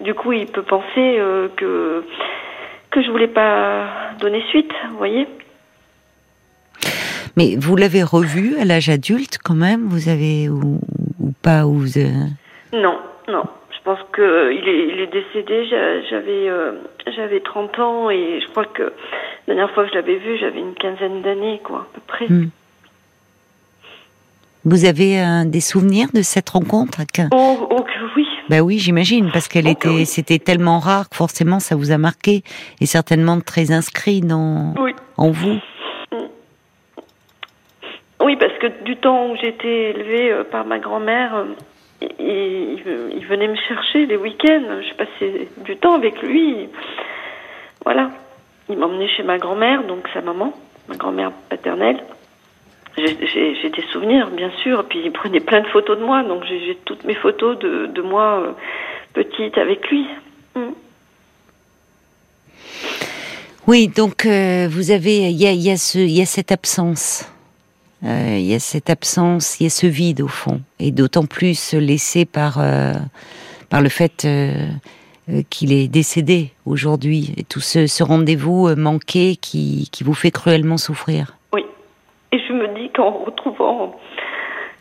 du 0.01 0.15
coup, 0.15 0.33
il 0.33 0.47
peut 0.47 0.63
penser 0.63 1.19
euh, 1.19 1.49
que 1.57 2.05
que 2.91 3.03
je 3.03 3.11
voulais 3.11 3.29
pas 3.29 3.89
donner 4.21 4.41
suite, 4.51 4.71
vous 4.91 4.99
voyez. 4.99 5.27
Mais 7.37 7.57
vous 7.59 7.75
l'avez 7.75 8.05
revu 8.05 8.57
à 8.61 8.65
l'âge 8.65 8.89
adulte 8.89 9.39
quand 9.43 9.57
même 9.57 9.89
Vous 9.89 10.09
avez 10.09 10.49
ou, 10.49 10.81
pas 11.43 11.67
ou 11.67 11.83
Non, 12.73 12.99
non. 13.29 13.43
Je 13.71 13.83
pense 13.83 13.99
que 14.13 14.53
il 14.53 14.69
est, 14.69 14.89
il 14.95 15.01
est 15.01 15.13
décédé. 15.13 15.67
J'avais 16.09 16.49
euh, 16.49 16.73
j'avais 17.17 17.41
30 17.41 17.79
ans 17.81 18.11
et 18.11 18.41
je 18.41 18.49
crois 18.51 18.65
que 18.65 18.93
la 19.47 19.55
dernière 19.55 19.75
fois 19.75 19.85
que 19.85 19.91
je 19.91 19.95
l'avais 19.95 20.17
vu, 20.17 20.39
j'avais 20.39 20.61
une 20.61 20.75
quinzaine 20.75 21.23
d'années, 21.23 21.61
quoi, 21.63 21.89
à 21.91 21.95
peu 21.95 22.01
près. 22.07 22.27
Hmm. 22.27 22.49
Vous 24.65 24.87
avez 24.87 25.21
euh, 25.21 25.45
des 25.45 25.61
souvenirs 25.61 26.09
de 26.15 26.23
cette 26.23 26.49
rencontre 26.49 27.03
Oh, 27.33 27.69
oh 27.71 27.85
oui. 28.17 28.27
Ben 28.49 28.61
oui, 28.61 28.79
j'imagine, 28.79 29.31
parce 29.31 29.47
qu'elle 29.47 29.67
oh, 29.67 29.73
était, 29.73 30.05
c'était 30.07 30.39
tellement 30.39 30.79
rare 30.79 31.11
que 31.11 31.17
forcément 31.17 31.61
ça 31.61 31.77
vous 31.77 31.93
a 31.93 31.99
marqué 31.99 32.43
et 32.81 32.87
certainement 32.87 33.41
très 33.41 33.73
inscrit 33.73 34.21
dans, 34.21 34.75
en 35.19 35.31
vous. 35.31 35.59
Oui, 38.23 38.37
parce 38.37 38.55
que 38.55 38.85
du 38.85 38.97
temps 38.97 39.31
où 39.31 39.37
j'étais 39.37 39.91
élevée 39.91 40.33
euh, 40.33 40.45
par 40.45 40.65
ma 40.65 40.79
grand-mère, 40.79 41.35
euh, 41.35 41.45
il, 42.19 42.83
il, 43.17 43.27
venait 43.27 43.49
me 43.49 43.57
chercher 43.57 44.07
les 44.07 44.17
week-ends. 44.17 44.81
Je 44.81 44.95
passais 44.95 45.49
du 45.63 45.77
temps 45.77 45.95
avec 45.95 46.23
lui. 46.23 46.71
Voilà. 47.85 48.11
Il 48.71 48.79
m'emmenait 48.79 49.09
chez 49.09 49.23
ma 49.23 49.37
grand-mère, 49.37 49.85
donc 49.85 50.09
sa 50.15 50.23
maman, 50.23 50.55
ma 50.89 50.97
grand-mère 50.97 51.33
paternelle. 51.51 52.03
J'ai 52.97 53.71
des 53.71 53.85
souvenirs, 53.93 54.31
bien 54.31 54.51
sûr, 54.63 54.85
puis 54.89 55.01
il 55.05 55.13
prenait 55.13 55.41
plein 55.41 55.61
de 55.63 55.67
photos 55.67 55.99
de 55.99 56.05
moi, 56.05 56.23
donc 56.23 56.45
j'ai 56.45 56.79
toutes 56.85 57.05
mes 57.05 57.15
photos 57.15 57.59
de, 57.59 57.87
de 57.87 58.03
moi 58.03 58.41
euh, 58.41 58.53
petite 59.13 59.59
avec 59.59 59.89
lui. 59.89 60.07
Mm. 60.55 60.61
Oui, 63.67 63.89
donc 63.89 64.27
vous 64.27 64.91
avez, 64.91 65.31
il 65.31 65.37
y 65.37 65.47
a, 65.47 65.53
y, 65.53 65.71
a 65.71 65.97
y 65.97 66.21
a 66.23 66.27
cette 66.27 66.53
absence 66.53 67.31
euh, 68.05 68.37
il 68.39 68.45
y 68.45 68.55
a 68.55 68.61
cette 68.61 68.91
absence, 68.91 69.59
il 69.61 69.65
y 69.65 69.67
a 69.67 69.71
ce 69.71 69.87
vide 69.87 70.21
au 70.21 70.29
fond, 70.29 70.61
et 70.79 70.91
d'autant 70.91 71.25
plus 71.25 71.73
laissé 71.73 72.27
par 72.27 72.59
euh, 72.59 72.93
par 73.71 73.81
le 73.81 73.89
fait 73.89 74.25
euh, 74.27 74.69
qu'il 75.49 75.73
est 75.73 75.89
décédé 75.89 76.51
aujourd'hui, 76.67 77.33
et 77.39 77.45
tout 77.45 77.61
ce, 77.61 77.87
ce 77.87 78.03
rendez-vous 78.03 78.77
manqué 78.77 79.37
qui, 79.37 79.89
qui 79.91 80.05
vous 80.05 80.13
fait 80.13 80.31
cruellement 80.31 80.77
souffrir. 80.77 81.39
Et 82.35 82.41
je 82.49 82.53
me 82.53 82.67
dis 82.75 82.91
qu'en 82.91 83.11
retrouvant, 83.11 83.95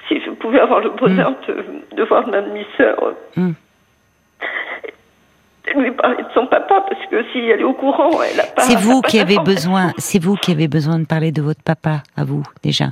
si 0.08 0.20
je 0.26 0.32
pouvais 0.32 0.60
avoir 0.60 0.80
le 0.80 0.89
bonheur 0.89 1.32
mm. 1.32 1.36
de, 1.48 1.96
de, 1.98 2.04
voir 2.04 2.28
ma 2.28 2.42
demi-sœur. 2.42 3.13
Mm. 3.36 3.52
lui 5.76 5.92
parler 5.92 6.24
de 6.24 6.30
son 6.34 6.48
papa 6.48 6.84
parce 6.89 7.06
que 7.12 7.24
si 7.32 7.38
elle 7.38 7.60
est 7.60 7.63
au 7.63 7.74
courant, 7.74 8.10
elle 8.24 8.39
a 8.39 8.46
pas. 8.46 8.63
C'est 8.63 8.80
vous 8.80 9.02
qui 9.02 9.20
avez 9.20 9.38
besoin. 9.38 9.94
C'est 10.00 10.18
vous 10.18 10.36
qui 10.36 10.52
avez 10.52 10.68
besoin 10.68 10.98
de 10.98 11.06
parler 11.06 11.32
de 11.32 11.44
votre 11.44 11.62
papa 11.62 12.02
à 12.18 12.24
vous 12.24 12.44
déjà. 12.63 12.88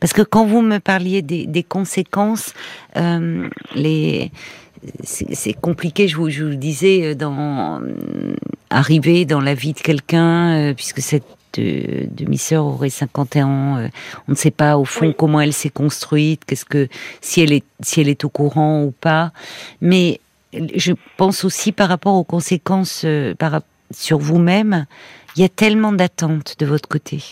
Parce 0.00 0.14
que 0.14 0.22
quand 0.22 0.46
vous 0.46 0.62
me 0.62 0.78
parliez 0.78 1.20
des, 1.20 1.46
des 1.46 1.62
conséquences, 1.62 2.54
euh, 2.96 3.46
les 3.74 4.30
c'est 5.02 5.52
compliqué, 5.52 6.08
je 6.08 6.16
vous, 6.16 6.30
je 6.30 6.44
vous 6.44 6.54
disais, 6.54 7.10
euh, 7.10 7.14
dans 7.14 7.82
arriver 8.70 9.26
dans 9.26 9.42
la 9.42 9.52
vie 9.52 9.74
de 9.74 9.80
quelqu'un, 9.80 10.70
euh, 10.70 10.74
puisque 10.74 11.00
cette 11.00 11.26
euh, 11.58 12.06
demi-sœur 12.10 12.64
aurait 12.64 12.90
51 12.90 13.46
ans, 13.46 13.76
euh, 13.78 13.88
on 14.28 14.32
ne 14.32 14.36
sait 14.36 14.50
pas 14.50 14.76
au 14.78 14.84
fond 14.84 15.12
comment 15.12 15.40
elle 15.40 15.52
s'est 15.52 15.70
construite, 15.70 16.44
qu'est-ce 16.44 16.64
que 16.64 16.88
si 17.20 17.40
elle 17.40 17.52
est 17.52 17.64
si 17.80 18.00
elle 18.00 18.08
est 18.08 18.24
au 18.24 18.28
courant 18.28 18.82
ou 18.82 18.92
pas. 18.92 19.32
Mais 19.80 20.20
je 20.52 20.92
pense 21.16 21.44
aussi 21.44 21.72
par 21.72 21.88
rapport 21.88 22.14
aux 22.14 22.24
conséquences 22.24 23.06
par, 23.38 23.62
sur 23.90 24.18
vous-même, 24.18 24.86
il 25.36 25.42
y 25.42 25.44
a 25.44 25.48
tellement 25.48 25.92
d'attentes 25.92 26.56
de 26.58 26.66
votre 26.66 26.88
côté 26.88 27.22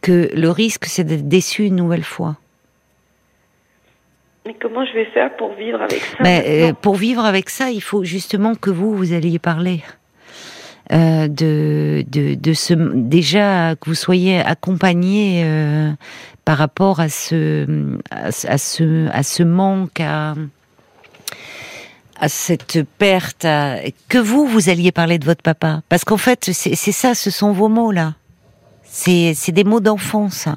que 0.00 0.30
le 0.34 0.50
risque, 0.50 0.84
c'est 0.84 1.04
d'être 1.04 1.28
déçu 1.28 1.64
une 1.64 1.76
nouvelle 1.76 2.04
fois. 2.04 2.36
Mais 4.46 4.54
comment 4.54 4.84
je 4.86 4.92
vais 4.92 5.04
faire 5.06 5.36
pour 5.36 5.52
vivre 5.54 5.80
avec 5.82 6.00
ça 6.00 6.24
euh, 6.24 6.72
Pour 6.72 6.94
vivre 6.94 7.24
avec 7.24 7.50
ça, 7.50 7.70
il 7.70 7.82
faut 7.82 8.04
justement 8.04 8.54
que 8.54 8.70
vous, 8.70 8.94
vous 8.94 9.12
alliez 9.12 9.38
parler. 9.38 9.82
Euh, 10.90 11.28
de, 11.28 12.02
de, 12.08 12.34
de 12.34 12.52
ce 12.54 12.72
déjà 12.72 13.76
que 13.76 13.90
vous 13.90 13.94
soyez 13.94 14.40
accompagné 14.40 15.42
euh, 15.44 15.92
par 16.46 16.56
rapport 16.56 16.98
à 17.00 17.10
ce 17.10 17.66
à, 18.10 18.30
ce 18.56 19.06
à 19.10 19.22
ce 19.22 19.42
manque 19.42 20.00
à 20.00 20.34
à 22.18 22.28
cette 22.30 22.84
perte 22.96 23.46
que 24.08 24.16
vous 24.16 24.46
vous 24.46 24.70
alliez 24.70 24.90
parler 24.90 25.18
de 25.18 25.26
votre 25.26 25.42
papa 25.42 25.82
parce 25.90 26.04
qu'en 26.04 26.16
fait 26.16 26.52
c'est 26.54 26.74
ça 26.74 27.14
ce 27.14 27.30
sont 27.30 27.52
vos 27.52 27.68
mots 27.68 27.92
là 27.92 28.14
c'est 28.90 29.52
des 29.52 29.64
mots 29.64 29.80
d'enfance. 29.80 30.48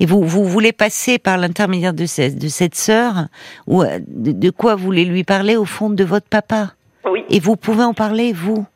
Et 0.00 0.06
vous, 0.06 0.22
vous 0.24 0.44
voulez 0.44 0.72
passer 0.72 1.18
par 1.18 1.38
l'intermédiaire 1.38 1.94
de 1.94 2.06
cette, 2.06 2.38
de 2.38 2.48
cette 2.48 2.74
sœur, 2.74 3.26
ou 3.66 3.82
euh, 3.82 4.00
de, 4.08 4.50
quoi 4.50 4.74
vous 4.74 4.84
voulez 4.84 5.04
lui 5.04 5.22
parler 5.22 5.56
au 5.56 5.64
fond 5.64 5.90
de 5.90 6.02
votre 6.02 6.26
papa? 6.26 6.72
Oui. 7.08 7.24
Et 7.30 7.38
vous 7.38 7.56
pouvez 7.56 7.84
en 7.84 7.94
parler, 7.94 8.32
vous, 8.32 8.66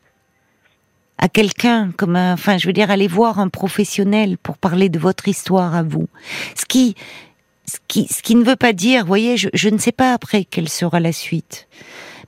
à 1.18 1.28
quelqu'un, 1.28 1.92
comme 1.96 2.16
un, 2.16 2.34
enfin, 2.34 2.58
je 2.58 2.66
veux 2.66 2.72
dire, 2.72 2.90
aller 2.90 3.08
voir 3.08 3.38
un 3.38 3.48
professionnel 3.48 4.36
pour 4.38 4.58
parler 4.58 4.88
de 4.88 4.98
votre 4.98 5.28
histoire 5.28 5.74
à 5.74 5.82
vous. 5.82 6.08
Ce 6.54 6.64
qui, 6.66 6.94
ce 7.66 7.78
qui, 7.88 8.06
ce 8.08 8.22
qui 8.22 8.34
ne 8.34 8.44
veut 8.44 8.56
pas 8.56 8.72
dire, 8.72 9.06
voyez, 9.06 9.36
je, 9.36 9.48
je 9.54 9.68
ne 9.68 9.78
sais 9.78 9.92
pas 9.92 10.12
après 10.12 10.44
quelle 10.44 10.68
sera 10.68 11.00
la 11.00 11.12
suite 11.12 11.68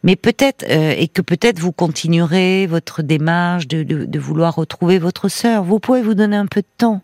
mais 0.03 0.16
peut-être 0.16 0.64
euh, 0.68 0.94
et 0.96 1.09
que 1.09 1.22
peut-être 1.22 1.59
vous 1.59 1.72
continuerez 1.72 2.66
votre 2.66 3.03
démarche 3.03 3.66
de, 3.66 3.83
de, 3.83 4.05
de, 4.05 4.18
vouloir 4.18 4.55
retrouver 4.55 4.98
votre 4.98 5.29
sœur. 5.29 5.64
Vous 5.64 5.81
pouvez 5.81 6.03
vous 6.03 6.14
donner 6.14 6.37
un 6.37 6.46
peu 6.46 6.61
de 6.61 6.66
temps 6.79 7.03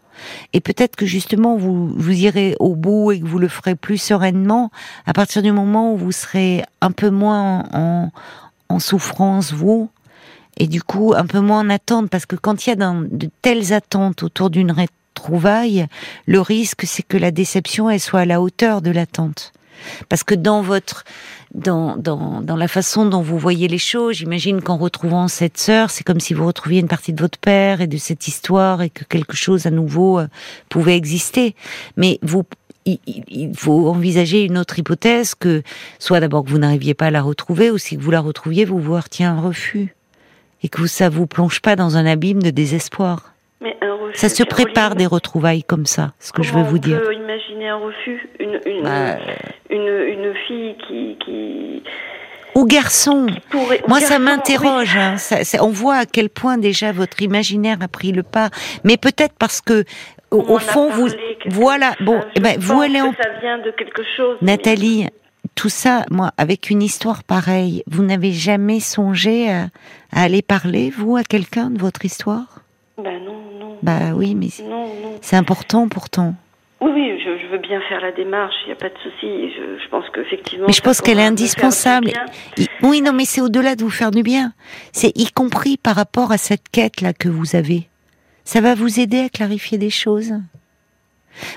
et 0.52 0.60
peut-être 0.60 0.94
que 0.94 1.06
justement 1.06 1.56
vous 1.56 1.88
vous 1.88 2.12
irez 2.12 2.54
au 2.60 2.76
bout 2.76 3.12
et 3.12 3.20
que 3.20 3.26
vous 3.26 3.38
le 3.38 3.48
ferez 3.48 3.74
plus 3.74 3.98
sereinement 3.98 4.70
à 5.06 5.12
partir 5.12 5.42
du 5.42 5.50
moment 5.50 5.92
où 5.92 5.96
vous 5.96 6.12
serez 6.12 6.62
un 6.80 6.92
peu 6.92 7.10
moins 7.10 7.64
en, 7.72 8.10
en 8.68 8.78
souffrance 8.78 9.52
vous 9.52 9.90
et 10.58 10.66
du 10.66 10.82
coup 10.82 11.14
un 11.16 11.26
peu 11.26 11.40
moins 11.40 11.60
en 11.60 11.70
attente 11.70 12.10
parce 12.10 12.26
que 12.26 12.36
quand 12.36 12.66
il 12.66 12.70
y 12.70 12.72
a 12.72 12.76
de 12.76 13.30
telles 13.42 13.72
attentes 13.72 14.22
autour 14.22 14.50
d'une 14.50 14.72
retrouvaille, 14.72 15.86
le 16.26 16.40
risque 16.40 16.82
c'est 16.86 17.02
que 17.02 17.16
la 17.16 17.30
déception 17.30 17.90
elle 17.90 18.00
soit 18.00 18.20
à 18.20 18.24
la 18.26 18.40
hauteur 18.40 18.82
de 18.82 18.90
l'attente. 18.90 19.52
Parce 20.08 20.22
que 20.22 20.34
dans 20.34 20.62
votre 20.62 21.04
dans, 21.54 21.96
dans, 21.96 22.40
dans 22.40 22.56
la 22.56 22.68
façon 22.68 23.06
dont 23.06 23.22
vous 23.22 23.38
voyez 23.38 23.68
les 23.68 23.78
choses. 23.78 24.16
J'imagine 24.16 24.60
qu'en 24.60 24.76
retrouvant 24.76 25.28
cette 25.28 25.56
sœur, 25.56 25.90
c'est 25.90 26.04
comme 26.04 26.20
si 26.20 26.34
vous 26.34 26.46
retrouviez 26.46 26.80
une 26.80 26.88
partie 26.88 27.12
de 27.12 27.20
votre 27.20 27.38
père 27.38 27.80
et 27.80 27.86
de 27.86 27.96
cette 27.96 28.26
histoire 28.26 28.82
et 28.82 28.90
que 28.90 29.04
quelque 29.04 29.36
chose 29.36 29.66
à 29.66 29.70
nouveau 29.70 30.18
euh, 30.18 30.26
pouvait 30.68 30.96
exister. 30.96 31.54
Mais 31.96 32.18
vous, 32.22 32.42
il, 32.86 33.52
faut 33.56 33.88
envisager 33.88 34.42
une 34.42 34.58
autre 34.58 34.78
hypothèse 34.78 35.34
que 35.34 35.62
soit 35.98 36.20
d'abord 36.20 36.44
que 36.44 36.50
vous 36.50 36.58
n'arriviez 36.58 36.94
pas 36.94 37.06
à 37.06 37.10
la 37.10 37.22
retrouver 37.22 37.70
ou 37.70 37.78
si 37.78 37.96
vous 37.96 38.10
la 38.10 38.20
retrouviez, 38.20 38.64
vous 38.64 38.80
vous 38.80 38.96
retient 38.96 39.36
un 39.36 39.40
refus 39.40 39.94
et 40.64 40.68
que 40.68 40.86
ça 40.86 41.08
vous 41.10 41.26
plonge 41.26 41.60
pas 41.60 41.76
dans 41.76 41.96
un 41.96 42.06
abîme 42.06 42.42
de 42.42 42.50
désespoir. 42.50 43.34
Mais 43.60 43.76
un 43.82 43.94
refus, 43.94 44.18
ça 44.18 44.28
se 44.28 44.42
prépare 44.42 44.96
des 44.96 45.06
retrouvailles 45.06 45.62
comme 45.62 45.86
ça, 45.86 46.12
ce 46.18 46.32
que 46.32 46.42
je 46.42 46.52
veux 46.52 46.62
vous 46.62 46.78
dire. 46.78 47.00
On 47.02 47.06
peut 47.06 47.14
imaginer 47.14 47.68
un 47.68 47.76
refus, 47.76 48.28
une, 48.40 48.60
une, 48.66 48.82
bah, 48.82 49.16
une, 49.70 49.86
une, 49.86 50.34
fille 50.46 50.74
qui, 50.88 51.16
qui 51.24 51.82
ou 52.54 52.66
garçon. 52.66 53.26
Moi, 53.88 54.00
ça 54.00 54.18
m'interroge. 54.18 54.96
Hein. 54.96 55.16
on 55.60 55.68
voit 55.68 55.96
à 55.96 56.06
quel 56.06 56.30
point 56.30 56.56
déjà 56.56 56.92
votre 56.92 57.20
imaginaire 57.20 57.78
a 57.82 57.88
pris 57.88 58.12
le 58.12 58.22
pas. 58.22 58.50
Mais 58.84 58.96
peut-être 58.96 59.34
parce 59.38 59.60
que 59.60 59.84
au, 60.30 60.58
fond, 60.58 60.90
vous, 60.90 61.08
voilà. 61.46 61.92
Bon, 62.00 62.20
eh 62.34 62.40
ben, 62.40 62.56
vous 62.58 62.80
allez 62.80 63.00
en. 63.00 63.12
Ça 63.12 63.28
vient 63.40 63.58
de 63.58 63.70
quelque 63.70 64.02
chose. 64.16 64.38
Nathalie, 64.40 65.08
tout 65.54 65.68
ça, 65.68 66.04
moi, 66.10 66.32
avec 66.36 66.70
une 66.70 66.82
histoire 66.82 67.24
pareille, 67.24 67.82
vous 67.86 68.02
n'avez 68.02 68.32
jamais 68.32 68.80
songé 68.80 69.50
à, 69.50 69.68
à, 70.12 70.22
aller 70.22 70.42
parler, 70.42 70.90
vous, 70.90 71.16
à 71.16 71.24
quelqu'un 71.24 71.70
de 71.70 71.78
votre 71.78 72.04
histoire? 72.04 72.60
Ben 72.96 73.18
non, 73.24 73.38
non. 73.58 73.78
Bah 73.82 74.14
oui, 74.14 74.34
mais 74.34 74.48
c'est 75.20 75.36
important 75.36 75.88
pourtant. 75.88 76.34
Oui, 76.80 76.90
oui, 76.92 77.18
je, 77.24 77.50
veux 77.50 77.58
bien 77.58 77.80
faire 77.88 78.00
la 78.00 78.12
démarche, 78.12 78.54
il 78.64 78.66
n'y 78.66 78.72
a 78.72 78.76
pas 78.76 78.88
de 78.88 78.98
souci. 79.02 79.50
Je, 79.56 79.82
je, 79.82 79.88
pense 79.88 80.04
qu'effectivement. 80.12 80.66
Mais 80.66 80.72
je 80.72 80.82
pense 80.82 81.00
qu'elle 81.00 81.18
est 81.18 81.24
indispensable. 81.24 82.10
oui, 82.82 83.00
non, 83.00 83.12
mais 83.12 83.24
c'est 83.24 83.40
au-delà 83.40 83.74
de 83.74 83.82
vous 83.82 83.90
faire 83.90 84.10
du 84.10 84.22
bien. 84.22 84.52
C'est 84.92 85.16
y 85.16 85.30
compris 85.30 85.76
par 85.76 85.96
rapport 85.96 86.30
à 86.32 86.38
cette 86.38 86.68
quête-là 86.70 87.12
que 87.12 87.28
vous 87.28 87.56
avez. 87.56 87.88
Ça 88.44 88.60
va 88.60 88.74
vous 88.74 89.00
aider 89.00 89.20
à 89.20 89.28
clarifier 89.28 89.78
des 89.78 89.90
choses? 89.90 90.34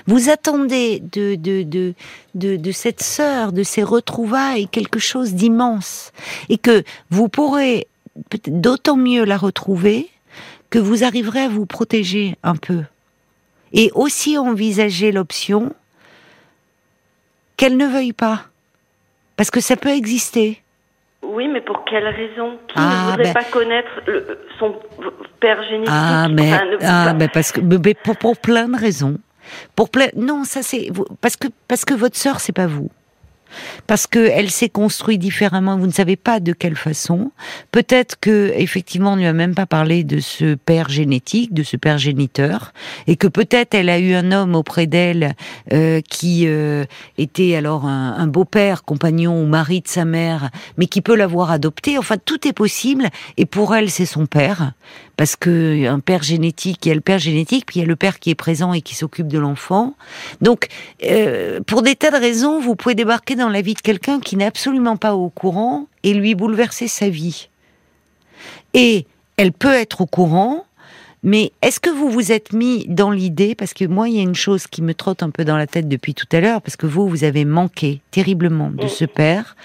Vous 0.06 0.30
attendez 0.30 1.00
de, 1.00 1.34
de, 1.34 1.62
de, 1.62 1.94
de, 2.34 2.56
de 2.56 2.72
cette 2.72 3.02
sœur, 3.02 3.52
de 3.52 3.62
ces 3.62 3.82
retrouvailles, 3.82 4.68
quelque 4.68 4.98
chose 4.98 5.34
d'immense. 5.34 6.12
Et 6.48 6.58
que 6.58 6.82
vous 7.10 7.28
pourrez 7.28 7.86
peut-être 8.30 8.60
d'autant 8.60 8.96
mieux 8.96 9.24
la 9.24 9.36
retrouver 9.36 10.08
que 10.70 10.78
vous 10.78 11.04
arriverez 11.04 11.42
à 11.42 11.48
vous 11.48 11.66
protéger 11.66 12.36
un 12.42 12.56
peu. 12.56 12.82
Et 13.72 13.90
aussi 13.94 14.38
envisager 14.38 15.12
l'option 15.12 15.72
qu'elle 17.56 17.76
ne 17.76 17.86
veuille 17.86 18.12
pas. 18.12 18.44
Parce 19.36 19.50
que 19.50 19.60
ça 19.60 19.76
peut 19.76 19.90
exister. 19.90 20.62
Oui, 21.22 21.48
mais 21.48 21.60
pour 21.60 21.84
quelle 21.84 22.06
raison? 22.06 22.58
Qui 22.68 22.74
ah, 22.76 22.80
ne 22.80 23.10
voudrait 23.10 23.24
ben 23.24 23.34
pas 23.34 23.44
connaître 23.44 23.88
son 24.58 24.74
père 25.40 25.62
génétique 25.64 25.92
Ah, 25.92 26.28
mais, 26.30 26.52
ah, 26.82 27.12
mais 27.14 27.28
parce 27.28 27.52
que 27.52 27.60
mais 27.60 27.94
pour, 27.94 28.16
pour, 28.16 28.36
plein 28.36 28.68
de 28.68 28.76
raisons. 28.76 29.18
Pour 29.74 29.88
non, 30.16 30.44
ça 30.44 30.62
c'est 30.62 30.90
parce 31.20 31.36
que 31.36 31.48
parce 31.66 31.84
que 31.84 31.94
votre 31.94 32.16
sœur 32.16 32.40
c'est 32.40 32.52
pas 32.52 32.66
vous 32.66 32.90
parce 33.86 34.06
qu'elle 34.06 34.50
s'est 34.50 34.68
construite 34.68 35.20
différemment, 35.20 35.76
vous 35.78 35.86
ne 35.86 35.92
savez 35.92 36.16
pas 36.16 36.40
de 36.40 36.52
quelle 36.52 36.76
façon. 36.76 37.30
Peut-être 37.72 38.18
que 38.20 38.52
effectivement 38.54 39.12
on 39.12 39.16
ne 39.16 39.20
lui 39.20 39.26
a 39.26 39.32
même 39.32 39.54
pas 39.54 39.66
parlé 39.66 40.04
de 40.04 40.20
ce 40.20 40.54
père 40.54 40.88
génétique, 40.88 41.54
de 41.54 41.62
ce 41.62 41.76
père 41.76 41.98
géniteur, 41.98 42.72
et 43.06 43.16
que 43.16 43.26
peut-être 43.26 43.74
elle 43.74 43.88
a 43.88 43.98
eu 43.98 44.14
un 44.14 44.32
homme 44.32 44.54
auprès 44.54 44.86
d'elle 44.86 45.34
euh, 45.72 46.00
qui 46.08 46.44
euh, 46.46 46.84
était 47.16 47.54
alors 47.54 47.86
un, 47.86 48.14
un 48.16 48.26
beau-père, 48.26 48.84
compagnon 48.84 49.40
ou 49.42 49.46
mari 49.46 49.80
de 49.80 49.88
sa 49.88 50.04
mère, 50.04 50.50
mais 50.76 50.86
qui 50.86 51.00
peut 51.00 51.16
l'avoir 51.16 51.50
adopté. 51.50 51.98
Enfin, 51.98 52.16
tout 52.22 52.46
est 52.46 52.52
possible, 52.52 53.08
et 53.36 53.46
pour 53.46 53.74
elle 53.74 53.90
c'est 53.90 54.06
son 54.06 54.26
père 54.26 54.72
parce 55.18 55.34
que 55.34 55.84
un 55.88 55.98
père 55.98 56.22
génétique, 56.22 56.86
il 56.86 56.90
y 56.90 56.92
a 56.92 56.94
le 56.94 57.00
père 57.00 57.18
génétique, 57.18 57.66
puis 57.66 57.80
il 57.80 57.82
y 57.82 57.84
a 57.84 57.88
le 57.88 57.96
père 57.96 58.20
qui 58.20 58.30
est 58.30 58.36
présent 58.36 58.72
et 58.72 58.82
qui 58.82 58.94
s'occupe 58.94 59.26
de 59.26 59.40
l'enfant. 59.40 59.94
Donc, 60.40 60.68
euh, 61.02 61.58
pour 61.66 61.82
des 61.82 61.96
tas 61.96 62.12
de 62.12 62.16
raisons, 62.16 62.60
vous 62.60 62.76
pouvez 62.76 62.94
débarquer 62.94 63.34
dans 63.34 63.48
la 63.48 63.60
vie 63.60 63.74
de 63.74 63.80
quelqu'un 63.80 64.20
qui 64.20 64.36
n'est 64.36 64.46
absolument 64.46 64.96
pas 64.96 65.16
au 65.16 65.28
courant 65.28 65.88
et 66.04 66.14
lui 66.14 66.36
bouleverser 66.36 66.86
sa 66.86 67.08
vie. 67.08 67.48
Et 68.74 69.06
elle 69.36 69.50
peut 69.50 69.74
être 69.74 70.02
au 70.02 70.06
courant, 70.06 70.64
mais 71.24 71.50
est-ce 71.62 71.80
que 71.80 71.90
vous 71.90 72.10
vous 72.10 72.30
êtes 72.30 72.52
mis 72.52 72.86
dans 72.86 73.10
l'idée, 73.10 73.56
parce 73.56 73.74
que 73.74 73.86
moi, 73.86 74.08
il 74.08 74.14
y 74.14 74.20
a 74.20 74.22
une 74.22 74.36
chose 74.36 74.68
qui 74.68 74.82
me 74.82 74.94
trotte 74.94 75.24
un 75.24 75.30
peu 75.30 75.44
dans 75.44 75.56
la 75.56 75.66
tête 75.66 75.88
depuis 75.88 76.14
tout 76.14 76.28
à 76.30 76.38
l'heure, 76.38 76.62
parce 76.62 76.76
que 76.76 76.86
vous, 76.86 77.08
vous 77.08 77.24
avez 77.24 77.44
manqué 77.44 78.02
terriblement 78.12 78.70
de 78.70 78.86
ce 78.86 79.04
père, 79.04 79.56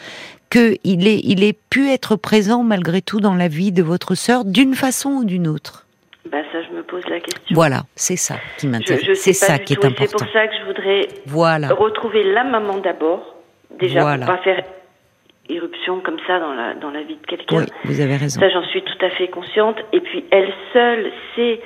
qu'il 0.53 1.07
ait, 1.07 1.19
il 1.23 1.43
ait 1.43 1.57
pu 1.69 1.89
être 1.89 2.15
présent 2.15 2.63
malgré 2.63 3.01
tout 3.01 3.19
dans 3.19 3.33
la 3.33 3.47
vie 3.47 3.71
de 3.71 3.81
votre 3.81 4.13
sœur 4.15 4.45
d'une 4.45 4.75
façon 4.75 5.09
ou 5.09 5.25
d'une 5.25 5.47
autre 5.47 5.83
bah 6.31 6.37
ça, 6.53 6.59
je 6.61 6.73
me 6.73 6.83
pose 6.83 7.05
la 7.09 7.19
question. 7.19 7.53
Voilà, 7.53 7.81
c'est 7.95 8.15
ça 8.15 8.35
qui 8.57 8.67
m'intéresse. 8.67 9.19
C'est 9.19 9.33
ça 9.33 9.59
qui 9.59 9.73
est 9.73 9.85
important. 9.85 10.05
C'est 10.17 10.25
pour 10.25 10.33
ça 10.33 10.47
que 10.47 10.55
je 10.55 10.65
voudrais 10.65 11.07
voilà. 11.25 11.67
retrouver 11.67 12.23
la 12.23 12.45
maman 12.45 12.77
d'abord, 12.77 13.35
déjà 13.77 14.17
pour 14.17 14.25
pas 14.25 14.37
faire 14.37 14.63
irruption 15.49 15.99
comme 15.99 16.17
ça 16.25 16.39
dans 16.39 16.53
la 16.53 16.75
dans 16.75 16.91
la 16.91 17.03
vie 17.03 17.17
de 17.17 17.27
quelqu'un. 17.27 17.57
Oui, 17.57 17.65
vous 17.83 17.99
avez 17.99 18.15
raison. 18.15 18.39
Ça, 18.39 18.49
j'en 18.49 18.63
suis 18.63 18.81
tout 18.83 19.05
à 19.05 19.09
fait 19.09 19.27
consciente. 19.27 19.77
Et 19.91 19.99
puis 19.99 20.23
elle 20.31 20.51
seule 20.71 21.11
sait 21.35 21.59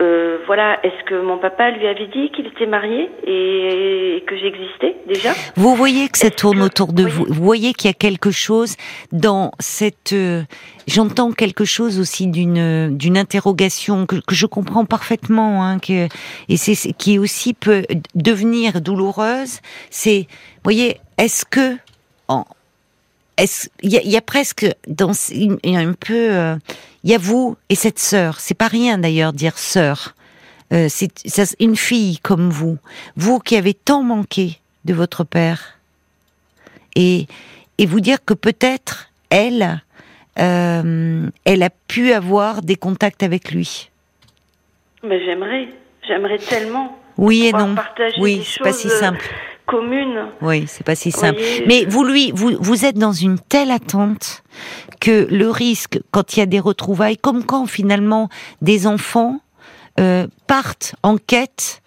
euh, 0.00 0.38
voilà, 0.46 0.78
est-ce 0.82 1.04
que 1.04 1.20
mon 1.20 1.36
papa 1.36 1.70
lui 1.70 1.86
avait 1.86 2.06
dit 2.06 2.30
qu'il 2.30 2.46
était 2.46 2.66
marié 2.66 3.10
et 3.26 4.24
que 4.26 4.34
j'existais 4.34 4.96
déjà? 5.06 5.34
Vous 5.56 5.74
voyez 5.74 6.08
que 6.08 6.16
ça 6.16 6.30
tourne 6.30 6.62
autour 6.62 6.94
de 6.94 7.04
vous. 7.04 7.26
Vous 7.28 7.44
voyez 7.44 7.74
qu'il 7.74 7.88
y 7.88 7.90
a 7.90 7.94
quelque 7.94 8.30
chose 8.30 8.76
dans 9.12 9.52
cette. 9.58 10.14
Euh, 10.14 10.42
j'entends 10.86 11.32
quelque 11.32 11.66
chose 11.66 12.00
aussi 12.00 12.28
d'une 12.28 12.96
d'une 12.96 13.18
interrogation 13.18 14.06
que, 14.06 14.16
je 14.30 14.46
comprends 14.46 14.86
parfaitement, 14.86 15.64
hein, 15.64 15.78
que 15.78 16.08
et 16.48 16.56
c'est 16.56 16.92
qui 16.94 17.18
aussi 17.18 17.52
peut 17.52 17.82
devenir 18.14 18.80
douloureuse. 18.80 19.60
C'est, 19.90 20.28
voyez, 20.64 20.96
est-ce 21.18 21.44
que 21.44 21.76
en, 22.28 22.46
il 23.82 23.90
y, 23.90 24.16
a 24.16 24.20
presque 24.20 24.66
dans 24.86 25.12
un 25.64 25.92
peu 25.92 26.14
euh, 26.32 26.56
il 27.04 27.10
y 27.10 27.14
a 27.14 27.18
vous 27.18 27.56
et 27.68 27.74
cette 27.74 27.98
sœur. 27.98 28.40
C'est 28.40 28.54
pas 28.54 28.68
rien 28.68 28.98
d'ailleurs 28.98 29.32
dire 29.32 29.58
sœur. 29.58 30.14
Euh, 30.72 30.88
c'est 30.88 31.56
une 31.58 31.76
fille 31.76 32.18
comme 32.18 32.50
vous, 32.50 32.78
vous 33.16 33.40
qui 33.40 33.56
avez 33.56 33.74
tant 33.74 34.02
manqué 34.02 34.60
de 34.84 34.94
votre 34.94 35.24
père, 35.24 35.78
et 36.94 37.26
et 37.78 37.86
vous 37.86 38.00
dire 38.00 38.24
que 38.24 38.34
peut-être 38.34 39.10
elle, 39.30 39.80
euh, 40.38 41.28
elle 41.44 41.62
a 41.62 41.70
pu 41.70 42.12
avoir 42.12 42.62
des 42.62 42.76
contacts 42.76 43.22
avec 43.22 43.50
lui. 43.50 43.90
Mais 45.02 45.24
j'aimerais, 45.24 45.68
j'aimerais 46.06 46.38
tellement. 46.38 46.98
Oui 47.16 47.46
et 47.46 47.52
non. 47.52 47.74
Oui, 48.18 48.42
c'est 48.44 48.62
pas 48.62 48.72
si 48.72 48.90
simple 48.90 49.24
commune. 49.70 50.26
Oui, 50.42 50.64
c'est 50.66 50.84
pas 50.84 50.96
si 50.96 51.12
simple. 51.12 51.40
Mais 51.66 51.84
vous 51.84 52.04
lui, 52.04 52.32
vous, 52.34 52.56
vous 52.58 52.84
êtes 52.84 52.98
dans 52.98 53.12
une 53.12 53.38
telle 53.38 53.70
attente 53.70 54.42
que 55.00 55.28
le 55.30 55.48
risque, 55.48 56.00
quand 56.10 56.36
il 56.36 56.40
y 56.40 56.42
a 56.42 56.46
des 56.46 56.58
retrouvailles, 56.58 57.16
comme 57.16 57.44
quand 57.44 57.66
finalement 57.66 58.28
des 58.62 58.88
enfants 58.88 59.40
euh, 60.00 60.26
partent 60.48 60.96
en 61.04 61.18
quête 61.18 61.82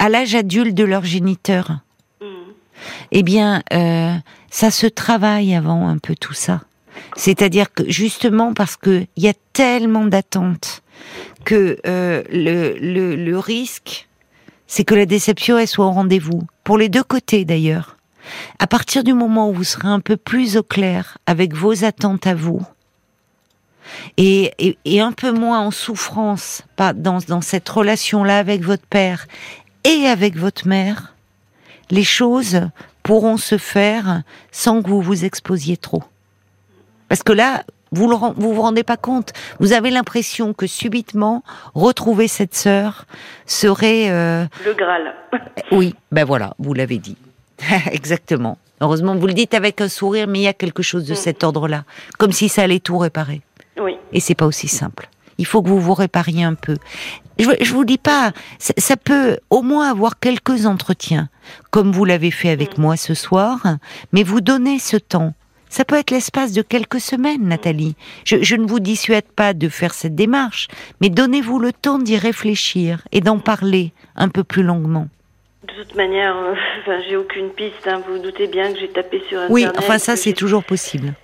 à 0.00 0.08
l'âge 0.08 0.34
adulte 0.34 0.74
de 0.74 0.84
leur 0.84 1.04
géniteur, 1.04 1.78
mm. 2.20 2.26
eh 3.12 3.22
bien, 3.22 3.62
euh, 3.72 4.14
ça 4.50 4.72
se 4.72 4.88
travaille 4.88 5.54
avant 5.54 5.88
un 5.88 5.98
peu 5.98 6.16
tout 6.16 6.34
ça. 6.34 6.62
C'est-à-dire 7.16 7.72
que 7.72 7.88
justement 7.88 8.52
parce 8.52 8.76
que 8.76 9.06
il 9.16 9.22
y 9.22 9.28
a 9.28 9.34
tellement 9.52 10.06
d'attentes 10.06 10.82
que 11.44 11.78
euh, 11.86 12.24
le, 12.32 12.76
le, 12.80 13.14
le 13.14 13.38
risque 13.38 14.07
c'est 14.68 14.84
que 14.84 14.94
la 14.94 15.06
déception 15.06 15.58
elle 15.58 15.66
soit 15.66 15.86
au 15.86 15.90
rendez-vous, 15.90 16.42
pour 16.62 16.78
les 16.78 16.88
deux 16.88 17.02
côtés 17.02 17.44
d'ailleurs. 17.44 17.96
À 18.60 18.68
partir 18.68 19.02
du 19.02 19.14
moment 19.14 19.50
où 19.50 19.54
vous 19.54 19.64
serez 19.64 19.88
un 19.88 20.00
peu 20.00 20.16
plus 20.16 20.56
au 20.56 20.62
clair 20.62 21.18
avec 21.26 21.54
vos 21.54 21.84
attentes 21.84 22.26
à 22.26 22.34
vous, 22.34 22.62
et, 24.18 24.74
un 25.00 25.12
peu 25.12 25.32
moins 25.32 25.60
en 25.60 25.70
souffrance 25.70 26.62
pas 26.76 26.92
dans 26.92 27.40
cette 27.40 27.68
relation-là 27.68 28.38
avec 28.38 28.62
votre 28.62 28.86
père 28.86 29.26
et 29.84 30.06
avec 30.06 30.36
votre 30.36 30.68
mère, 30.68 31.14
les 31.90 32.04
choses 32.04 32.60
pourront 33.02 33.38
se 33.38 33.56
faire 33.56 34.22
sans 34.52 34.82
que 34.82 34.88
vous 34.88 35.00
vous 35.00 35.24
exposiez 35.24 35.78
trop. 35.78 36.02
Parce 37.08 37.22
que 37.22 37.32
là, 37.32 37.64
vous, 37.92 38.08
vous 38.36 38.54
vous 38.54 38.62
rendez 38.62 38.84
pas 38.84 38.96
compte. 38.96 39.32
Vous 39.60 39.72
avez 39.72 39.90
l'impression 39.90 40.52
que 40.52 40.66
subitement 40.66 41.42
retrouver 41.74 42.28
cette 42.28 42.54
sœur 42.54 43.06
serait 43.46 44.10
euh, 44.10 44.44
le 44.64 44.74
Graal. 44.74 45.14
oui, 45.72 45.94
ben 46.12 46.24
voilà, 46.24 46.54
vous 46.58 46.74
l'avez 46.74 46.98
dit 46.98 47.16
exactement. 47.92 48.58
Heureusement, 48.80 49.16
vous 49.16 49.26
le 49.26 49.32
dites 49.32 49.54
avec 49.54 49.80
un 49.80 49.88
sourire, 49.88 50.26
mais 50.28 50.40
il 50.40 50.42
y 50.42 50.48
a 50.48 50.52
quelque 50.52 50.82
chose 50.82 51.06
de 51.06 51.12
mm. 51.12 51.16
cet 51.16 51.44
ordre-là, 51.44 51.84
comme 52.18 52.32
si 52.32 52.48
ça 52.48 52.62
allait 52.62 52.80
tout 52.80 52.98
réparer. 52.98 53.42
Oui. 53.80 53.96
Et 54.12 54.20
c'est 54.20 54.34
pas 54.34 54.46
aussi 54.46 54.68
simple. 54.68 55.08
Il 55.38 55.46
faut 55.46 55.62
que 55.62 55.68
vous 55.68 55.80
vous 55.80 55.94
répariez 55.94 56.44
un 56.44 56.54
peu. 56.54 56.76
Je, 57.38 57.48
je 57.60 57.72
vous 57.72 57.84
dis 57.84 57.98
pas, 57.98 58.32
ça, 58.58 58.96
peut 58.96 59.38
au 59.50 59.62
moins 59.62 59.90
avoir 59.90 60.18
quelques 60.18 60.66
entretiens, 60.66 61.28
comme 61.70 61.92
vous 61.92 62.04
l'avez 62.04 62.30
fait 62.30 62.50
avec 62.50 62.78
mm. 62.78 62.82
moi 62.82 62.96
ce 62.96 63.14
soir, 63.14 63.60
mais 64.12 64.22
vous 64.22 64.40
donnez 64.40 64.78
ce 64.78 64.96
temps 64.96 65.34
ça 65.68 65.84
peut 65.84 65.96
être 65.96 66.10
l'espace 66.10 66.52
de 66.52 66.62
quelques 66.62 67.00
semaines, 67.00 67.46
Nathalie. 67.46 67.94
Je, 68.24 68.56
ne 68.56 68.66
vous 68.66 68.80
dissuade 68.80 69.24
pas 69.24 69.54
de 69.54 69.68
faire 69.68 69.94
cette 69.94 70.14
démarche, 70.14 70.68
mais 71.00 71.10
donnez-vous 71.10 71.58
le 71.58 71.72
temps 71.72 71.98
d'y 71.98 72.16
réfléchir 72.16 73.02
et 73.12 73.20
d'en 73.20 73.38
parler 73.38 73.92
un 74.16 74.28
peu 74.28 74.44
plus 74.44 74.62
longuement. 74.62 75.08
De 75.62 75.82
toute 75.82 75.94
manière, 75.96 76.36
euh, 76.36 76.54
j'ai 77.08 77.16
aucune 77.16 77.50
piste. 77.50 77.86
Hein. 77.86 78.02
Vous, 78.06 78.14
vous 78.14 78.22
doutez 78.22 78.46
bien 78.46 78.72
que 78.72 78.78
j'ai 78.80 78.88
tapé 78.88 79.22
sur 79.28 79.38
Internet. 79.38 79.50
Oui, 79.50 79.66
enfin 79.78 79.98
ça, 79.98 80.16
c'est 80.16 80.32
toujours 80.32 80.64
possible. 80.64 81.14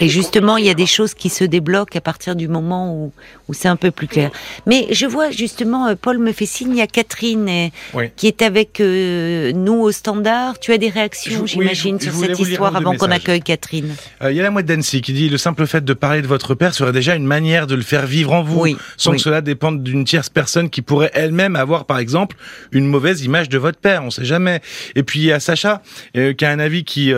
Et 0.00 0.08
justement, 0.08 0.56
il 0.56 0.64
y 0.64 0.70
a 0.70 0.74
des 0.74 0.86
choses 0.86 1.14
qui 1.14 1.28
se 1.28 1.44
débloquent 1.44 1.96
à 1.96 2.00
partir 2.00 2.34
du 2.34 2.48
moment 2.48 2.92
où, 2.92 3.12
où 3.48 3.54
c'est 3.54 3.68
un 3.68 3.76
peu 3.76 3.92
plus 3.92 4.08
clair. 4.08 4.30
Mais 4.66 4.88
je 4.90 5.06
vois 5.06 5.30
justement, 5.30 5.86
euh, 5.86 5.94
Paul 5.94 6.18
me 6.18 6.32
fait 6.32 6.46
signe, 6.46 6.70
il 6.72 6.78
y 6.78 6.82
a 6.82 6.88
Catherine 6.88 7.48
euh, 7.94 8.08
qui 8.16 8.26
est 8.26 8.42
avec 8.42 8.80
euh, 8.80 9.52
nous 9.52 9.74
au 9.74 9.92
standard. 9.92 10.58
Tu 10.58 10.72
as 10.72 10.78
des 10.78 10.88
réactions, 10.88 11.46
j'imagine, 11.46 12.00
sur 12.00 12.12
cette 12.12 12.38
histoire 12.38 12.74
avant 12.74 12.96
qu'on 12.96 13.10
accueille 13.10 13.40
Catherine. 13.40 13.94
il 14.22 14.32
y 14.32 14.40
a 14.40 14.42
la 14.42 14.50
moite 14.50 14.66
d'Annecy 14.66 15.00
qui 15.00 15.12
dit 15.12 15.28
le 15.28 15.38
simple 15.38 15.66
fait 15.66 15.84
de 15.84 15.94
parler 15.94 16.20
de 16.20 16.26
votre 16.26 16.56
père 16.56 16.74
serait 16.74 16.92
déjà 16.92 17.14
une 17.14 17.26
manière 17.26 17.68
de 17.68 17.76
le 17.76 17.82
faire 17.82 18.06
vivre 18.06 18.32
en 18.32 18.42
vous, 18.42 18.66
sans 18.96 19.12
que 19.12 19.18
cela 19.18 19.42
dépende 19.42 19.84
d'une 19.84 20.04
tierce 20.04 20.28
personne 20.28 20.70
qui 20.70 20.82
pourrait 20.82 21.10
elle-même 21.14 21.54
avoir, 21.54 21.84
par 21.84 21.98
exemple, 21.98 22.36
une 22.72 22.86
mauvaise 22.86 23.22
image 23.22 23.48
de 23.48 23.58
votre 23.58 23.78
père. 23.78 24.02
On 24.02 24.10
sait 24.10 24.24
jamais. 24.24 24.60
Et 24.96 25.04
puis 25.04 25.20
il 25.20 25.26
y 25.26 25.32
a 25.32 25.38
Sacha 25.38 25.82
qui 26.14 26.44
a 26.44 26.50
un 26.50 26.58
avis 26.58 26.82
qui 26.82 27.12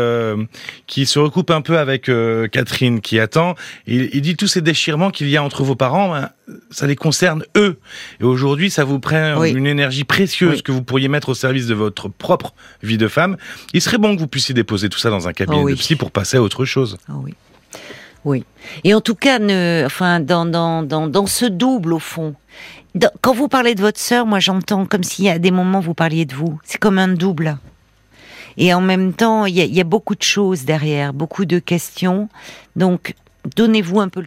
qui 0.86 1.06
se 1.06 1.18
recoupe 1.18 1.50
un 1.50 1.62
peu 1.62 1.78
avec 1.78 1.85
Catherine 1.86 2.48
Catherine 2.48 3.00
qui 3.00 3.18
attend. 3.18 3.54
Il, 3.86 4.10
il, 4.12 4.20
dit 4.20 4.36
tous 4.36 4.48
ces 4.48 4.60
déchirements 4.60 5.10
qu'il 5.10 5.28
y 5.28 5.36
a 5.36 5.42
entre 5.42 5.62
vos 5.62 5.76
parents, 5.76 6.10
ben, 6.10 6.30
ça 6.70 6.86
les 6.86 6.96
concerne 6.96 7.44
eux. 7.56 7.78
Et 8.20 8.24
aujourd'hui, 8.24 8.70
ça 8.70 8.84
vous 8.84 9.00
prend 9.00 9.42
une 9.44 9.66
énergie 9.66 10.04
précieuse 10.04 10.62
que 10.62 10.72
vous 10.72 10.82
pourriez 10.82 11.08
mettre 11.08 11.30
au 11.30 11.34
service 11.34 11.66
de 11.66 11.74
votre 11.74 12.08
propre 12.08 12.54
vie 12.82 12.98
de 12.98 13.08
femme. 13.08 13.36
Il 13.72 13.80
serait 13.80 13.98
bon 13.98 14.14
que 14.14 14.20
vous 14.20 14.28
puissiez 14.28 14.54
déposer 14.54 14.88
tout 14.88 14.98
ça 14.98 15.10
dans 15.10 15.28
un 15.28 15.32
cabinet 15.32 15.62
oh 15.62 15.70
de 15.70 15.74
psy 15.74 15.96
pour 15.96 16.10
passer 16.10 16.36
à 16.36 16.42
autre 16.42 16.64
chose. 16.64 16.98
Oh 17.08 17.20
oui. 17.22 17.34
Oui. 18.24 18.44
Et 18.82 18.92
en 18.92 19.00
tout 19.00 19.14
cas, 19.14 19.38
ne, 19.38 19.84
enfin, 19.86 20.18
dans, 20.18 20.44
dans, 20.46 20.82
dans, 20.82 21.06
dans 21.06 21.26
ce 21.26 21.46
double, 21.46 21.92
au 21.92 22.00
fond, 22.00 22.34
quand 23.20 23.34
vous 23.34 23.48
parlez 23.48 23.74
de 23.74 23.80
votre 23.80 24.00
sœur, 24.00 24.26
moi 24.26 24.40
j'entends 24.40 24.86
comme 24.86 25.04
s'il 25.04 25.26
y 25.26 25.30
a 25.30 25.38
des 25.38 25.50
moments 25.50 25.80
vous 25.80 25.94
parliez 25.94 26.24
de 26.24 26.34
vous. 26.34 26.58
C'est 26.64 26.78
comme 26.78 26.98
un 26.98 27.08
double. 27.08 27.56
Et 28.58 28.72
en 28.72 28.80
même 28.80 29.12
temps, 29.12 29.46
il 29.46 29.56
y, 29.56 29.80
a, 29.80 29.84
beaucoup 29.84 30.14
de 30.14 30.22
choses 30.22 30.64
derrière, 30.64 31.12
beaucoup 31.12 31.44
de 31.44 31.58
questions. 31.58 32.28
Donc, 32.74 33.14
donnez-vous 33.54 34.00
un 34.00 34.08
peu 34.08 34.20
le 34.20 34.26